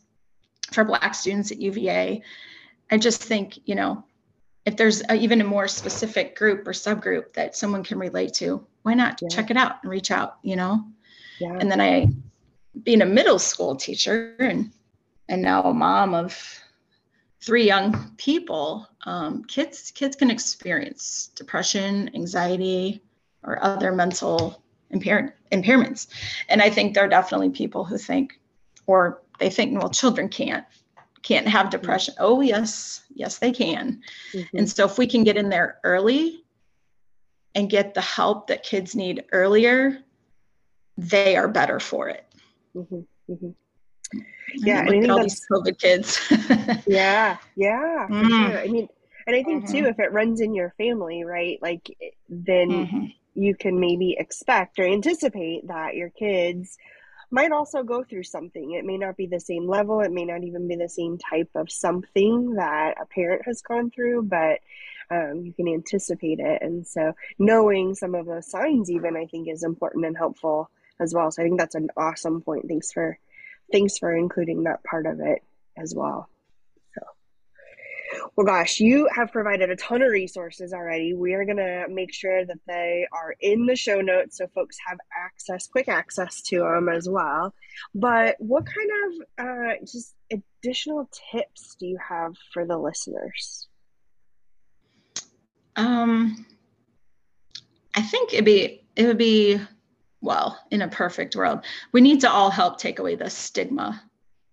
for 0.72 0.84
Black 0.84 1.14
students 1.14 1.50
at 1.50 1.60
UVA. 1.60 2.22
I 2.90 2.98
just 2.98 3.22
think, 3.22 3.58
you 3.64 3.74
know, 3.74 4.04
if 4.64 4.76
there's 4.76 5.02
a, 5.08 5.14
even 5.14 5.40
a 5.40 5.44
more 5.44 5.68
specific 5.68 6.36
group 6.36 6.66
or 6.66 6.72
subgroup 6.72 7.32
that 7.34 7.56
someone 7.56 7.82
can 7.82 7.98
relate 7.98 8.34
to, 8.34 8.64
why 8.82 8.94
not 8.94 9.20
yeah. 9.20 9.28
check 9.28 9.50
it 9.50 9.56
out 9.56 9.76
and 9.82 9.90
reach 9.90 10.10
out, 10.10 10.38
you 10.42 10.56
know? 10.56 10.84
Yeah. 11.40 11.56
And 11.58 11.70
then 11.70 11.80
I, 11.80 12.08
being 12.82 13.02
a 13.02 13.06
middle 13.06 13.38
school 13.38 13.76
teacher 13.76 14.36
and 14.38 14.70
and 15.28 15.40
now 15.42 15.62
a 15.62 15.72
mom 15.72 16.14
of 16.14 16.63
three 17.44 17.66
young 17.66 18.14
people, 18.16 18.88
um, 19.04 19.44
kids 19.44 19.90
kids 19.94 20.16
can 20.16 20.30
experience 20.30 21.30
depression, 21.34 22.10
anxiety, 22.14 23.02
or 23.42 23.62
other 23.62 23.92
mental 23.92 24.62
impair- 24.90 25.34
impairments. 25.52 26.06
And 26.48 26.62
I 26.62 26.70
think 26.70 26.94
there 26.94 27.04
are 27.04 27.08
definitely 27.08 27.50
people 27.50 27.84
who 27.84 27.98
think, 27.98 28.40
or 28.86 29.22
they 29.38 29.50
think, 29.50 29.78
well, 29.78 29.90
children 29.90 30.28
can't 30.28 30.64
can't 31.22 31.48
have 31.48 31.70
depression. 31.70 32.14
Oh, 32.18 32.40
yes, 32.40 33.02
yes, 33.14 33.38
they 33.38 33.50
can. 33.50 34.02
Mm-hmm. 34.32 34.58
And 34.58 34.70
so 34.70 34.84
if 34.84 34.98
we 34.98 35.06
can 35.06 35.24
get 35.24 35.38
in 35.38 35.48
there 35.48 35.78
early 35.82 36.44
and 37.54 37.70
get 37.70 37.94
the 37.94 38.02
help 38.02 38.48
that 38.48 38.62
kids 38.62 38.94
need 38.94 39.24
earlier, 39.32 39.98
they 40.98 41.36
are 41.36 41.48
better 41.48 41.80
for 41.80 42.08
it. 42.08 42.26
Mm-hmm. 42.76 43.50
Yeah, 44.54 44.80
I 44.80 44.90
mean, 44.90 45.10
all 45.10 45.22
these 45.22 45.44
COVID 45.50 45.78
kids. 45.78 46.20
yeah, 46.86 47.38
yeah, 47.56 48.06
mm. 48.08 48.28
sure. 48.28 48.58
I 48.58 48.68
mean, 48.68 48.88
and 49.26 49.34
I 49.34 49.42
think 49.42 49.68
too, 49.68 49.78
mm-hmm. 49.78 49.86
if 49.86 49.98
it 49.98 50.12
runs 50.12 50.40
in 50.40 50.54
your 50.54 50.72
family, 50.78 51.24
right? 51.24 51.58
Like, 51.60 51.90
then 52.28 52.68
mm-hmm 52.70 53.06
you 53.34 53.54
can 53.54 53.78
maybe 53.80 54.16
expect 54.18 54.78
or 54.78 54.84
anticipate 54.84 55.66
that 55.66 55.94
your 55.94 56.10
kids 56.10 56.78
might 57.30 57.50
also 57.50 57.82
go 57.82 58.04
through 58.04 58.22
something. 58.22 58.72
It 58.72 58.84
may 58.84 58.96
not 58.96 59.16
be 59.16 59.26
the 59.26 59.40
same 59.40 59.68
level, 59.68 60.00
it 60.00 60.12
may 60.12 60.24
not 60.24 60.44
even 60.44 60.68
be 60.68 60.76
the 60.76 60.88
same 60.88 61.18
type 61.18 61.50
of 61.54 61.70
something 61.70 62.54
that 62.54 62.94
a 63.00 63.06
parent 63.06 63.42
has 63.44 63.60
gone 63.60 63.90
through, 63.90 64.22
but 64.22 64.60
um, 65.10 65.42
you 65.44 65.52
can 65.52 65.68
anticipate 65.68 66.38
it. 66.38 66.62
And 66.62 66.86
so, 66.86 67.14
knowing 67.38 67.94
some 67.94 68.14
of 68.14 68.26
those 68.26 68.50
signs, 68.50 68.90
even 68.90 69.16
I 69.16 69.26
think, 69.26 69.48
is 69.48 69.64
important 69.64 70.06
and 70.06 70.16
helpful 70.16 70.70
as 71.00 71.12
well. 71.12 71.30
So, 71.30 71.42
I 71.42 71.46
think 71.46 71.58
that's 71.58 71.74
an 71.74 71.88
awesome 71.96 72.40
point. 72.40 72.66
Thanks 72.68 72.92
for 72.92 73.18
thanks 73.72 73.98
for 73.98 74.14
including 74.14 74.64
that 74.64 74.82
part 74.84 75.06
of 75.06 75.20
it 75.20 75.42
as 75.76 75.94
well. 75.94 76.28
Well, 78.36 78.46
gosh, 78.46 78.80
you 78.80 79.08
have 79.14 79.32
provided 79.32 79.70
a 79.70 79.76
ton 79.76 80.02
of 80.02 80.10
resources 80.10 80.72
already. 80.72 81.14
We 81.14 81.34
are 81.34 81.44
going 81.44 81.58
to 81.58 81.86
make 81.88 82.12
sure 82.12 82.44
that 82.44 82.58
they 82.66 83.06
are 83.12 83.34
in 83.40 83.66
the 83.66 83.76
show 83.76 84.00
notes 84.00 84.38
so 84.38 84.46
folks 84.54 84.76
have 84.86 84.98
access, 85.16 85.66
quick 85.66 85.88
access 85.88 86.42
to 86.42 86.58
them 86.60 86.88
as 86.88 87.08
well. 87.08 87.54
But 87.94 88.36
what 88.38 88.64
kind 88.66 88.90
of 89.06 89.46
uh, 89.46 89.72
just 89.80 90.14
additional 90.32 91.08
tips 91.32 91.76
do 91.78 91.86
you 91.86 91.98
have 92.08 92.34
for 92.52 92.66
the 92.66 92.78
listeners? 92.78 93.68
Um, 95.76 96.46
I 97.94 98.02
think 98.02 98.32
it'd 98.32 98.44
be 98.44 98.84
it 98.96 99.06
would 99.06 99.18
be 99.18 99.60
well 100.24 100.58
in 100.70 100.82
a 100.82 100.88
perfect 100.88 101.36
world. 101.36 101.64
We 101.92 102.00
need 102.00 102.20
to 102.22 102.30
all 102.30 102.50
help 102.50 102.78
take 102.78 102.98
away 102.98 103.14
the 103.14 103.30
stigma 103.30 104.02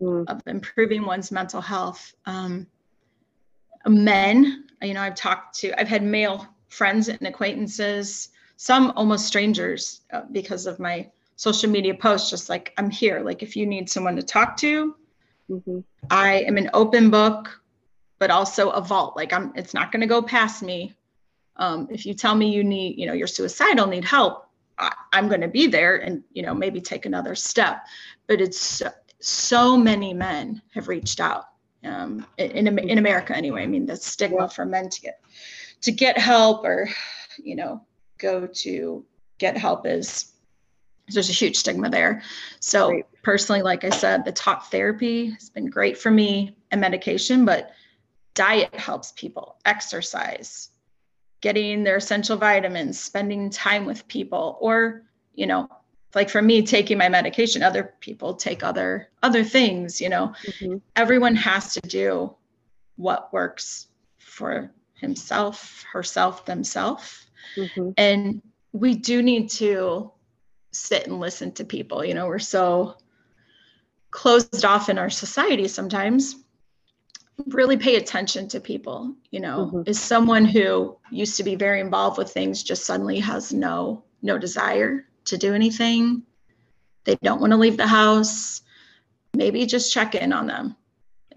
mm. 0.02 0.26
of 0.28 0.42
improving 0.46 1.06
one's 1.06 1.32
mental 1.32 1.62
health. 1.62 2.14
Um, 2.26 2.68
men 3.88 4.66
you 4.82 4.94
know 4.94 5.02
i've 5.02 5.16
talked 5.16 5.56
to 5.56 5.80
i've 5.80 5.88
had 5.88 6.04
male 6.04 6.48
friends 6.70 7.08
and 7.08 7.22
acquaintances 7.24 8.30
some 8.58 8.94
almost 8.96 9.26
strangers 9.26 10.02
uh, 10.14 10.22
because 10.32 10.66
of 10.66 10.80
my 10.80 11.10
social 11.36 11.70
media 11.70 11.94
posts 11.94 12.30
just 12.30 12.50
like 12.50 12.74
i'm 12.78 12.90
here 12.90 13.22
like 13.22 13.42
if 13.42 13.56
you 13.56 13.66
need 13.66 13.90
someone 13.90 14.16
to 14.16 14.24
talk 14.24 14.56
to 14.58 14.96
mm-hmm. 15.50 15.80
i 16.10 16.34
am 16.42 16.58
an 16.58 16.70
open 16.74 17.10
book 17.10 17.62
but 18.20 18.30
also 18.30 18.70
a 18.70 18.82
vault 18.82 19.16
like 19.16 19.34
i'm 19.34 19.52
it's 19.56 19.74
not 19.74 19.92
going 19.92 20.02
to 20.02 20.08
go 20.08 20.22
past 20.22 20.62
me 20.62 20.94
um, 21.58 21.88
if 21.92 22.06
you 22.06 22.14
tell 22.14 22.34
me 22.34 22.52
you 22.52 22.64
need 22.64 22.98
you 22.98 23.06
know 23.06 23.14
you're 23.14 23.28
suicidal 23.28 23.88
need 23.88 24.06
help 24.06 24.48
I, 24.82 24.94
i'm 25.14 25.30
going 25.30 25.42
to 25.42 25.48
be 25.48 25.68
there 25.68 25.98
and 25.98 26.24
you 26.34 26.44
know 26.44 26.54
maybe 26.54 26.82
take 26.82 27.06
another 27.06 27.36
step 27.36 27.86
but 28.28 28.42
it's 28.42 28.60
so, 28.60 28.90
so 29.20 29.78
many 29.78 30.14
men 30.14 30.62
have 30.74 30.88
reached 30.88 31.20
out 31.20 31.46
um, 31.84 32.26
in, 32.38 32.68
in 32.68 32.98
America 32.98 33.36
anyway. 33.36 33.64
I 33.64 33.68
mean, 33.68 33.86
the 33.86 33.96
stigma 33.96 34.50
for 34.50 34.66
men 34.66 34.90
to 34.90 35.02
get 35.02 35.20
to 35.82 35.92
get 35.92 36.18
help 36.18 36.64
or 36.64 36.90
you 37.44 37.56
know 37.56 37.82
go 38.18 38.48
to 38.48 39.06
get 39.38 39.58
help 39.58 39.86
is 39.86 40.32
there's 41.08 41.30
a 41.30 41.34
huge 41.34 41.58
stigma 41.58 41.90
there. 41.90 42.22
So 42.60 42.90
great. 42.90 43.06
personally, 43.24 43.64
like 43.64 43.84
I 43.84 43.90
said, 43.90 44.24
the 44.24 44.32
talk 44.32 44.72
therapy 44.72 45.32
has 45.32 45.50
been 45.50 45.70
great 45.70 45.98
for 45.98 46.12
me 46.12 46.56
and 46.70 46.80
medication, 46.80 47.44
but 47.44 47.72
diet 48.34 48.74
helps 48.76 49.12
people, 49.12 49.58
exercise, 49.66 50.70
getting 51.42 51.84
their 51.84 51.98
essential 51.98 52.38
vitamins, 52.38 53.00
spending 53.00 53.50
time 53.50 53.86
with 53.86 54.08
people, 54.08 54.58
or 54.62 55.04
you 55.34 55.48
know, 55.48 55.70
like 56.16 56.30
for 56.30 56.42
me 56.42 56.62
taking 56.62 56.98
my 56.98 57.08
medication 57.08 57.64
other 57.64 57.94
people 58.02 58.34
take 58.34 58.64
other 58.64 59.08
other 59.24 59.46
things 59.46 60.02
you 60.02 60.10
know 60.10 60.34
mm-hmm. 60.46 60.76
everyone 60.98 61.36
has 61.36 61.74
to 61.74 61.80
do 61.88 62.36
what 62.98 63.32
works 63.32 63.88
for 64.18 64.70
himself 64.96 65.86
herself 65.90 66.44
themselves 66.44 67.28
mm-hmm. 67.56 67.92
and 67.96 68.42
we 68.74 68.96
do 68.96 69.22
need 69.22 69.50
to 69.50 70.12
sit 70.72 71.08
and 71.08 71.20
listen 71.20 71.52
to 71.54 71.66
people. 71.66 72.04
You 72.04 72.14
know, 72.14 72.28
we're 72.28 72.40
so 72.40 72.98
closed 74.10 74.66
off 74.66 74.90
in 74.90 74.98
our 74.98 75.10
society 75.10 75.68
sometimes. 75.68 76.36
Really 77.48 77.78
pay 77.78 77.96
attention 77.96 78.48
to 78.50 78.60
people. 78.60 79.16
You 79.32 79.40
know, 79.40 79.72
mm-hmm. 79.74 79.90
is 79.90 80.00
someone 80.00 80.46
who 80.46 80.98
used 81.12 81.38
to 81.38 81.44
be 81.44 81.56
very 81.56 81.80
involved 81.80 82.18
with 82.18 82.32
things 82.32 82.64
just 82.64 82.86
suddenly 82.86 83.20
has 83.20 83.54
no 83.54 84.04
no 84.22 84.38
desire 84.38 85.06
to 85.26 85.38
do 85.38 85.54
anything. 85.54 86.24
They 87.04 87.16
don't 87.24 87.42
want 87.42 87.52
to 87.52 87.58
leave 87.58 87.78
the 87.78 87.88
house. 87.88 88.62
Maybe 89.34 89.66
just 89.66 89.94
check 89.94 90.14
in 90.16 90.34
on 90.34 90.48
them. 90.48 90.76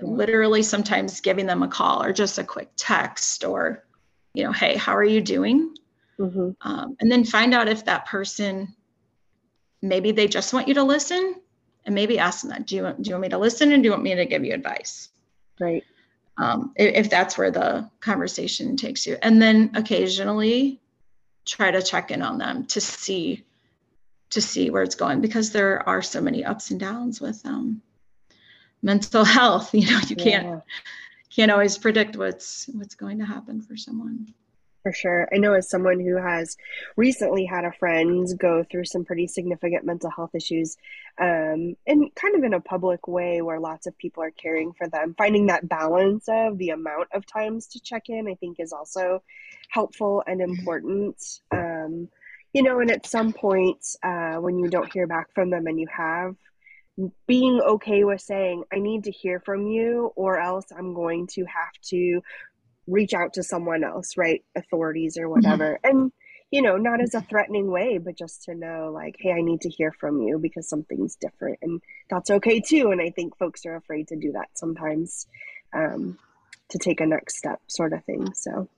Literally, 0.00 0.62
sometimes 0.62 1.20
giving 1.20 1.46
them 1.46 1.62
a 1.62 1.68
call 1.68 2.02
or 2.02 2.12
just 2.12 2.38
a 2.38 2.44
quick 2.44 2.70
text 2.76 3.44
or, 3.44 3.84
you 4.34 4.44
know, 4.44 4.52
hey, 4.52 4.76
how 4.76 4.94
are 4.94 5.04
you 5.04 5.20
doing? 5.20 5.74
Mm-hmm. 6.18 6.50
Um, 6.60 6.96
and 7.00 7.10
then 7.10 7.24
find 7.24 7.54
out 7.54 7.68
if 7.68 7.84
that 7.84 8.06
person 8.06 8.74
maybe 9.84 10.12
they 10.12 10.26
just 10.26 10.52
want 10.52 10.66
you 10.66 10.74
to 10.74 10.82
listen 10.82 11.34
and 11.84 11.94
maybe 11.94 12.18
ask 12.18 12.40
them 12.40 12.50
that 12.50 12.66
do 12.66 12.76
you, 12.76 12.82
want, 12.82 13.02
do 13.02 13.08
you 13.08 13.14
want 13.14 13.22
me 13.22 13.28
to 13.28 13.38
listen 13.38 13.70
and 13.72 13.82
do 13.82 13.88
you 13.88 13.90
want 13.90 14.02
me 14.02 14.14
to 14.14 14.24
give 14.24 14.44
you 14.44 14.54
advice 14.54 15.10
right 15.60 15.84
um, 16.36 16.72
if, 16.76 17.06
if 17.06 17.10
that's 17.10 17.38
where 17.38 17.50
the 17.50 17.88
conversation 18.00 18.76
takes 18.76 19.06
you. 19.06 19.16
And 19.22 19.40
then 19.40 19.70
occasionally 19.74 20.80
try 21.44 21.70
to 21.70 21.82
check 21.82 22.10
in 22.10 22.22
on 22.22 22.38
them 22.38 22.66
to 22.66 22.80
see 22.80 23.44
to 24.30 24.40
see 24.40 24.70
where 24.70 24.82
it's 24.82 24.96
going 24.96 25.20
because 25.20 25.52
there 25.52 25.86
are 25.88 26.02
so 26.02 26.20
many 26.20 26.44
ups 26.44 26.70
and 26.70 26.80
downs 26.80 27.20
with 27.20 27.40
um, 27.44 27.80
mental 28.82 29.24
health. 29.38 29.72
You 29.74 29.90
know 29.90 30.00
you 30.08 30.16
can't 30.16 30.62
can't 31.34 31.50
always 31.50 31.78
predict 31.78 32.16
what's 32.16 32.68
what's 32.72 32.94
going 32.94 33.18
to 33.18 33.24
happen 33.24 33.60
for 33.60 33.76
someone 33.76 34.32
for 34.84 34.92
sure. 34.92 35.26
I 35.32 35.38
know 35.38 35.54
as 35.54 35.70
someone 35.70 35.98
who 35.98 36.16
has 36.16 36.58
recently 36.96 37.46
had 37.46 37.64
a 37.64 37.72
friend 37.72 38.28
go 38.38 38.62
through 38.62 38.84
some 38.84 39.04
pretty 39.04 39.26
significant 39.26 39.86
mental 39.86 40.10
health 40.10 40.34
issues, 40.34 40.76
um, 41.18 41.74
and 41.86 42.14
kind 42.14 42.36
of 42.36 42.44
in 42.44 42.52
a 42.52 42.60
public 42.60 43.08
way 43.08 43.40
where 43.40 43.58
lots 43.58 43.86
of 43.86 43.96
people 43.96 44.22
are 44.22 44.30
caring 44.30 44.74
for 44.74 44.86
them, 44.86 45.14
finding 45.16 45.46
that 45.46 45.68
balance 45.68 46.26
of 46.28 46.58
the 46.58 46.68
amount 46.68 47.08
of 47.14 47.24
times 47.24 47.66
to 47.68 47.80
check 47.80 48.10
in, 48.10 48.28
I 48.28 48.34
think 48.34 48.60
is 48.60 48.74
also 48.74 49.22
helpful 49.70 50.22
and 50.26 50.40
mm-hmm. 50.40 50.58
important. 50.58 51.40
Um, 51.50 52.08
you 52.52 52.62
know, 52.62 52.78
and 52.80 52.90
at 52.90 53.06
some 53.06 53.32
point, 53.32 53.84
uh, 54.02 54.34
when 54.34 54.58
you 54.58 54.68
don't 54.68 54.92
hear 54.92 55.06
back 55.06 55.32
from 55.34 55.48
them 55.48 55.66
and 55.66 55.80
you 55.80 55.86
have, 55.90 56.36
being 57.26 57.60
okay 57.60 58.04
with 58.04 58.20
saying, 58.20 58.64
I 58.70 58.78
need 58.78 59.04
to 59.04 59.10
hear 59.10 59.40
from 59.40 59.66
you, 59.66 60.12
or 60.14 60.38
else 60.38 60.66
I'm 60.76 60.92
going 60.92 61.26
to 61.28 61.44
have 61.46 61.72
to 61.86 62.20
reach 62.86 63.14
out 63.14 63.34
to 63.34 63.42
someone 63.42 63.84
else, 63.84 64.16
right? 64.16 64.44
Authorities 64.54 65.16
or 65.16 65.28
whatever. 65.28 65.78
Mm-hmm. 65.84 65.98
And, 65.98 66.12
you 66.50 66.62
know, 66.62 66.76
not 66.76 67.00
as 67.00 67.14
a 67.14 67.20
threatening 67.20 67.70
way, 67.70 67.98
but 67.98 68.16
just 68.16 68.44
to 68.44 68.54
know, 68.54 68.90
like, 68.92 69.16
hey, 69.18 69.32
I 69.32 69.40
need 69.40 69.62
to 69.62 69.70
hear 69.70 69.92
from 69.92 70.20
you 70.22 70.38
because 70.38 70.68
something's 70.68 71.16
different. 71.16 71.58
And 71.62 71.80
that's 72.10 72.30
okay 72.30 72.60
too. 72.60 72.90
And 72.90 73.00
I 73.00 73.10
think 73.10 73.36
folks 73.36 73.66
are 73.66 73.76
afraid 73.76 74.08
to 74.08 74.16
do 74.16 74.32
that 74.32 74.48
sometimes 74.54 75.26
um, 75.72 76.18
to 76.70 76.78
take 76.78 77.00
a 77.00 77.06
next 77.06 77.36
step, 77.36 77.60
sort 77.66 77.92
of 77.92 78.04
thing. 78.04 78.32
So, 78.34 78.68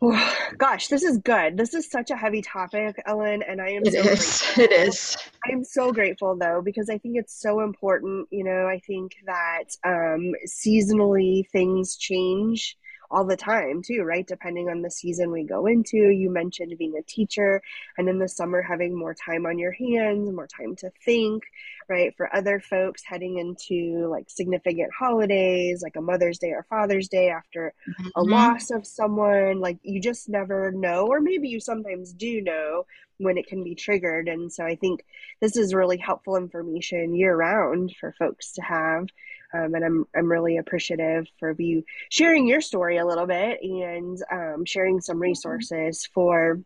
gosh, 0.58 0.88
this 0.88 1.02
is 1.02 1.18
good. 1.18 1.56
This 1.56 1.74
is 1.74 1.90
such 1.90 2.10
a 2.10 2.16
heavy 2.16 2.42
topic, 2.42 3.00
Ellen, 3.06 3.42
and 3.42 3.60
I 3.60 3.70
am. 3.70 3.82
It 3.84 3.92
so 3.92 4.00
is. 4.00 4.42
Grateful. 4.54 4.64
It 4.64 4.72
is. 4.72 5.16
I 5.46 5.52
am 5.52 5.64
so 5.64 5.92
grateful 5.92 6.36
though 6.36 6.62
because 6.62 6.88
I 6.88 6.98
think 6.98 7.16
it's 7.16 7.40
so 7.40 7.60
important. 7.60 8.28
You 8.30 8.44
know, 8.44 8.66
I 8.66 8.80
think 8.86 9.12
that 9.26 9.64
um, 9.84 10.32
seasonally 10.46 11.48
things 11.50 11.96
change 11.96 12.76
all 13.12 13.24
the 13.24 13.36
time 13.36 13.82
too 13.82 14.02
right? 14.02 14.26
Depending 14.26 14.68
on 14.68 14.82
the 14.82 14.90
season 14.90 15.30
we 15.30 15.44
go 15.44 15.66
into 15.66 15.96
you 15.96 16.30
mentioned 16.30 16.74
being 16.78 16.96
a 16.98 17.02
teacher 17.02 17.62
and 17.98 18.08
in 18.08 18.18
the 18.18 18.28
summer 18.28 18.62
having 18.62 18.96
more 18.96 19.14
time 19.14 19.46
on 19.46 19.58
your 19.58 19.72
hands 19.72 20.30
more 20.30 20.48
time 20.48 20.74
to 20.76 20.90
think 21.04 21.44
right? 21.88 22.14
For 22.16 22.34
other 22.34 22.58
folks 22.58 23.02
heading 23.04 23.38
into 23.38 24.08
like 24.08 24.30
significant 24.30 24.90
holidays 24.98 25.82
like 25.82 25.96
a 25.96 26.00
mother's 26.00 26.38
day 26.38 26.50
or 26.50 26.66
father's 26.68 27.08
day 27.08 27.28
after 27.28 27.74
mm-hmm. 27.88 28.08
a 28.16 28.22
loss 28.22 28.70
of 28.70 28.86
someone 28.86 29.60
like 29.60 29.78
you 29.82 30.00
just 30.00 30.28
never 30.28 30.72
know 30.72 31.06
or 31.06 31.20
maybe 31.20 31.48
you 31.48 31.60
sometimes 31.60 32.12
do 32.12 32.40
know 32.40 32.86
when 33.18 33.36
it 33.36 33.46
can 33.46 33.62
be 33.62 33.74
triggered. 33.74 34.28
And 34.28 34.52
so 34.52 34.64
i 34.64 34.74
think 34.76 35.04
this 35.40 35.56
is 35.56 35.74
really 35.74 35.98
helpful 35.98 36.36
information 36.36 37.14
year 37.14 37.36
round 37.36 37.94
for 37.98 38.14
folks 38.18 38.52
to 38.52 38.62
have 38.62 39.06
um, 39.54 39.74
and 39.74 39.84
I'm 39.84 40.04
I'm 40.16 40.30
really 40.30 40.56
appreciative 40.56 41.26
for 41.38 41.54
you 41.58 41.84
sharing 42.10 42.46
your 42.46 42.60
story 42.60 42.98
a 42.98 43.06
little 43.06 43.26
bit 43.26 43.60
and 43.62 44.18
um, 44.30 44.64
sharing 44.64 45.00
some 45.00 45.20
resources 45.20 46.08
for 46.12 46.60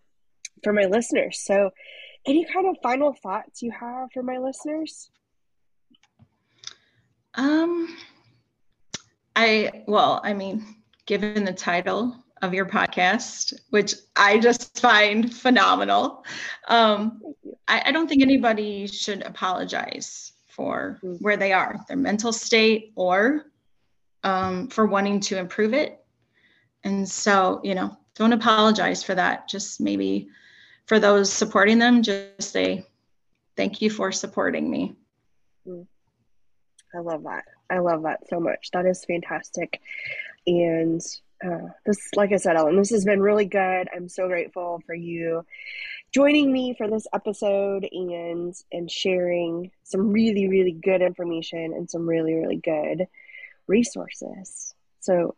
for 0.63 0.73
my 0.73 0.85
listeners. 0.85 1.41
So, 1.41 1.71
any 2.27 2.45
kind 2.45 2.67
of 2.69 2.77
final 2.83 3.15
thoughts 3.23 3.63
you 3.63 3.71
have 3.73 4.11
for 4.13 4.23
my 4.23 4.39
listeners? 4.39 5.11
Um, 7.35 7.97
I 9.35 9.85
well, 9.87 10.21
I 10.25 10.33
mean, 10.33 10.65
given 11.07 11.45
the 11.45 11.53
title 11.53 12.17
of 12.43 12.55
your 12.55 12.67
podcast, 12.67 13.55
which 13.71 13.95
I 14.15 14.39
just 14.39 14.79
find 14.79 15.33
phenomenal, 15.35 16.25
um, 16.69 17.21
I, 17.67 17.83
I 17.87 17.93
don't 17.93 18.09
think 18.09 18.23
anybody 18.23 18.87
should 18.87 19.23
apologize 19.23 20.33
for 20.57 20.99
mm-hmm. 21.03 21.23
where 21.23 21.37
they 21.37 21.53
are, 21.53 21.77
their 21.87 21.97
mental 21.99 22.33
state, 22.33 22.93
or 22.97 23.45
um, 24.25 24.69
for 24.69 24.87
wanting 24.87 25.21
to 25.21 25.39
improve 25.39 25.75
it. 25.75 26.03
And 26.83 27.07
so, 27.09 27.61
you 27.63 27.75
know, 27.75 27.97
don't 28.15 28.33
apologize 28.33 29.03
for 29.03 29.15
that. 29.15 29.49
Just 29.49 29.81
maybe 29.81 30.29
for 30.87 30.99
those 30.99 31.31
supporting 31.31 31.79
them, 31.79 32.03
just 32.03 32.51
say, 32.53 32.87
thank 33.57 33.83
you 33.83 33.91
for 33.91 34.11
supporting 34.11 34.71
me. 34.71 34.97
Mm. 35.69 35.87
I 36.95 37.01
love 37.01 37.25
that. 37.25 37.45
I 37.69 37.79
love 37.79 38.03
that 38.05 38.27
so 38.29 38.41
much. 38.41 38.71
That 38.73 38.87
is 38.87 39.05
fantastic. 39.05 39.81
And 40.47 41.03
uh, 41.45 41.69
this, 41.85 41.99
like 42.15 42.33
I 42.33 42.37
said, 42.37 42.57
Ellen, 42.57 42.77
this 42.77 42.91
has 42.91 43.05
been 43.05 43.21
really 43.21 43.47
good. 43.47 43.89
I'm 43.95 44.09
so 44.09 44.27
grateful 44.29 44.81
for 44.87 44.95
you 44.95 45.45
joining 46.13 46.51
me 46.53 46.75
for 46.75 46.89
this 46.89 47.07
episode 47.13 47.87
and 47.91 48.55
and 48.73 48.91
sharing 48.91 49.71
some 49.83 50.13
really 50.13 50.49
really 50.49 50.73
good 50.73 51.03
information 51.03 51.75
and 51.75 51.91
some 51.91 52.09
really 52.09 52.35
really 52.35 52.57
good 52.57 53.07
resources. 53.67 54.75
So 55.01 55.37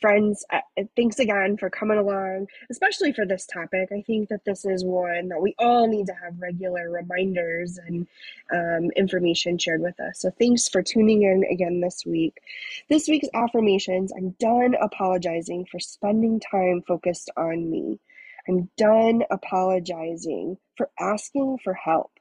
friends, 0.00 0.44
uh, 0.52 0.60
thanks 0.96 1.18
again 1.18 1.56
for 1.56 1.70
coming 1.70 1.98
along, 1.98 2.46
especially 2.70 3.12
for 3.12 3.26
this 3.26 3.46
topic. 3.46 3.88
I 3.92 4.02
think 4.02 4.28
that 4.28 4.44
this 4.44 4.64
is 4.64 4.84
one 4.84 5.28
that 5.28 5.40
we 5.40 5.54
all 5.58 5.86
need 5.86 6.06
to 6.06 6.14
have 6.14 6.38
regular 6.38 6.90
reminders 6.90 7.78
and 7.78 8.06
um, 8.52 8.90
information 8.96 9.58
shared 9.58 9.82
with 9.82 9.98
us. 10.00 10.20
So 10.20 10.30
thanks 10.38 10.68
for 10.68 10.82
tuning 10.82 11.22
in 11.22 11.44
again 11.50 11.80
this 11.80 12.04
week. 12.06 12.38
This 12.88 13.08
week's 13.08 13.28
affirmations 13.34 14.12
I'm 14.16 14.30
done 14.38 14.74
apologizing 14.80 15.66
for 15.70 15.78
spending 15.78 16.40
time 16.40 16.82
focused 16.86 17.30
on 17.36 17.70
me. 17.70 17.98
I'm 18.48 18.70
done 18.76 19.24
apologizing 19.30 20.56
for 20.76 20.88
asking 20.98 21.58
for 21.62 21.74
help. 21.74 22.12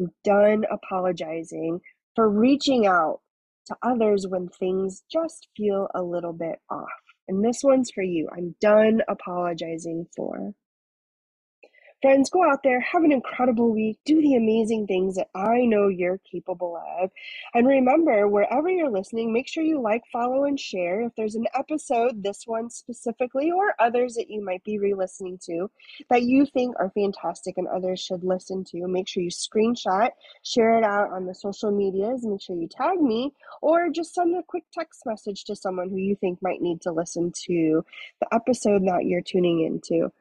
I'm 0.00 0.12
done 0.24 0.64
apologizing 0.70 1.80
for 2.14 2.28
reaching 2.28 2.86
out 2.86 3.20
to 3.68 3.76
others 3.82 4.26
when 4.28 4.48
things 4.48 5.02
just 5.10 5.48
feel 5.56 5.88
a 5.94 6.02
little 6.02 6.32
bit 6.32 6.58
off. 6.70 6.88
And 7.28 7.44
this 7.44 7.60
one's 7.62 7.90
for 7.94 8.02
you. 8.02 8.28
I'm 8.36 8.54
done 8.60 9.00
apologizing 9.08 10.06
for. 10.16 10.54
Friends, 12.00 12.30
go 12.30 12.48
out 12.48 12.62
there, 12.62 12.78
have 12.78 13.02
an 13.02 13.10
incredible 13.10 13.74
week, 13.74 13.98
do 14.04 14.22
the 14.22 14.36
amazing 14.36 14.86
things 14.86 15.16
that 15.16 15.30
I 15.34 15.64
know 15.64 15.88
you're 15.88 16.20
capable 16.30 16.80
of. 17.00 17.10
And 17.54 17.66
remember, 17.66 18.28
wherever 18.28 18.70
you're 18.70 18.88
listening, 18.88 19.32
make 19.32 19.48
sure 19.48 19.64
you 19.64 19.80
like, 19.80 20.02
follow, 20.12 20.44
and 20.44 20.60
share. 20.60 21.00
If 21.00 21.16
there's 21.16 21.34
an 21.34 21.46
episode, 21.58 22.22
this 22.22 22.44
one 22.46 22.70
specifically, 22.70 23.50
or 23.50 23.74
others 23.80 24.14
that 24.14 24.30
you 24.30 24.44
might 24.44 24.62
be 24.62 24.78
re 24.78 24.94
listening 24.94 25.40
to 25.46 25.72
that 26.08 26.22
you 26.22 26.46
think 26.46 26.76
are 26.78 26.92
fantastic 26.94 27.58
and 27.58 27.66
others 27.66 27.98
should 27.98 28.22
listen 28.22 28.62
to, 28.66 28.86
make 28.86 29.08
sure 29.08 29.24
you 29.24 29.30
screenshot, 29.30 30.10
share 30.44 30.78
it 30.78 30.84
out 30.84 31.10
on 31.10 31.26
the 31.26 31.34
social 31.34 31.72
medias, 31.72 32.24
make 32.24 32.40
sure 32.40 32.54
you 32.54 32.68
tag 32.68 33.00
me, 33.00 33.32
or 33.60 33.88
just 33.90 34.14
send 34.14 34.36
a 34.36 34.42
quick 34.44 34.62
text 34.72 35.02
message 35.04 35.42
to 35.42 35.56
someone 35.56 35.90
who 35.90 35.96
you 35.96 36.14
think 36.14 36.38
might 36.42 36.62
need 36.62 36.80
to 36.82 36.92
listen 36.92 37.32
to 37.46 37.84
the 38.20 38.28
episode 38.32 38.86
that 38.86 39.04
you're 39.04 39.20
tuning 39.20 39.64
into. 39.64 40.12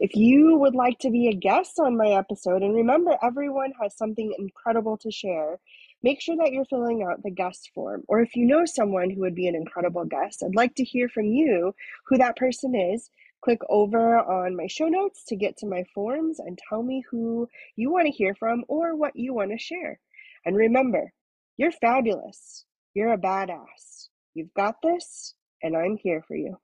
If 0.00 0.14
you 0.14 0.56
would 0.56 0.74
like 0.74 0.98
to 1.00 1.10
be 1.10 1.28
a 1.28 1.34
guest 1.34 1.78
on 1.78 1.96
my 1.96 2.08
episode, 2.08 2.62
and 2.62 2.74
remember, 2.74 3.16
everyone 3.22 3.72
has 3.80 3.96
something 3.96 4.34
incredible 4.38 4.96
to 4.98 5.10
share, 5.10 5.60
make 6.02 6.20
sure 6.20 6.36
that 6.36 6.52
you're 6.52 6.64
filling 6.64 7.02
out 7.02 7.22
the 7.22 7.30
guest 7.30 7.70
form. 7.74 8.02
Or 8.08 8.20
if 8.20 8.34
you 8.34 8.46
know 8.46 8.64
someone 8.64 9.10
who 9.10 9.20
would 9.20 9.34
be 9.34 9.46
an 9.46 9.54
incredible 9.54 10.04
guest, 10.04 10.42
I'd 10.42 10.56
like 10.56 10.74
to 10.76 10.84
hear 10.84 11.08
from 11.08 11.26
you 11.26 11.74
who 12.06 12.18
that 12.18 12.36
person 12.36 12.74
is. 12.74 13.10
Click 13.44 13.60
over 13.68 14.18
on 14.18 14.56
my 14.56 14.68
show 14.68 14.86
notes 14.88 15.24
to 15.26 15.36
get 15.36 15.56
to 15.58 15.66
my 15.66 15.84
forms 15.94 16.38
and 16.38 16.58
tell 16.68 16.82
me 16.82 17.02
who 17.10 17.48
you 17.74 17.90
want 17.90 18.06
to 18.06 18.12
hear 18.12 18.34
from 18.36 18.64
or 18.68 18.94
what 18.94 19.16
you 19.16 19.34
want 19.34 19.50
to 19.50 19.58
share. 19.58 19.98
And 20.44 20.56
remember, 20.56 21.12
you're 21.56 21.72
fabulous. 21.72 22.64
You're 22.94 23.12
a 23.12 23.18
badass. 23.18 24.08
You've 24.34 24.54
got 24.54 24.76
this, 24.82 25.34
and 25.62 25.76
I'm 25.76 25.96
here 25.96 26.22
for 26.26 26.36
you. 26.36 26.56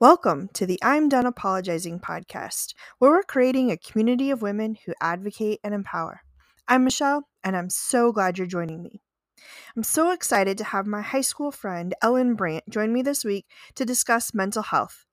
Welcome 0.00 0.48
to 0.52 0.64
the 0.64 0.78
I'm 0.80 1.08
Done 1.08 1.26
Apologizing 1.26 1.98
podcast, 1.98 2.72
where 3.00 3.10
we're 3.10 3.24
creating 3.24 3.72
a 3.72 3.76
community 3.76 4.30
of 4.30 4.42
women 4.42 4.76
who 4.86 4.94
advocate 5.00 5.58
and 5.64 5.74
empower. 5.74 6.20
I'm 6.68 6.84
Michelle, 6.84 7.26
and 7.42 7.56
I'm 7.56 7.68
so 7.68 8.12
glad 8.12 8.38
you're 8.38 8.46
joining 8.46 8.80
me. 8.80 9.00
I'm 9.76 9.82
so 9.82 10.12
excited 10.12 10.56
to 10.58 10.62
have 10.62 10.86
my 10.86 11.02
high 11.02 11.22
school 11.22 11.50
friend 11.50 11.96
Ellen 12.00 12.36
Brandt 12.36 12.68
join 12.70 12.92
me 12.92 13.02
this 13.02 13.24
week 13.24 13.46
to 13.74 13.84
discuss 13.84 14.32
mental 14.32 14.62
health. 14.62 15.04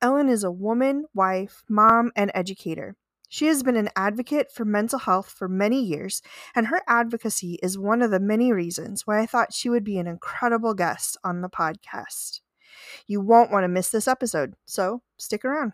Ellen 0.00 0.30
is 0.30 0.42
a 0.42 0.50
woman, 0.50 1.04
wife, 1.12 1.62
mom, 1.68 2.10
and 2.16 2.30
educator. 2.34 2.96
She 3.28 3.44
has 3.44 3.62
been 3.62 3.76
an 3.76 3.90
advocate 3.94 4.50
for 4.50 4.64
mental 4.64 5.00
health 5.00 5.28
for 5.28 5.48
many 5.48 5.84
years, 5.84 6.22
and 6.54 6.68
her 6.68 6.80
advocacy 6.88 7.58
is 7.62 7.76
one 7.76 8.00
of 8.00 8.10
the 8.10 8.18
many 8.18 8.54
reasons 8.54 9.06
why 9.06 9.20
I 9.20 9.26
thought 9.26 9.52
she 9.52 9.68
would 9.68 9.84
be 9.84 9.98
an 9.98 10.06
incredible 10.06 10.72
guest 10.72 11.18
on 11.22 11.42
the 11.42 11.50
podcast. 11.50 12.40
You 13.06 13.20
won't 13.20 13.50
want 13.50 13.64
to 13.64 13.68
miss 13.68 13.90
this 13.90 14.08
episode, 14.08 14.54
so 14.66 15.02
stick 15.18 15.44
around. 15.44 15.72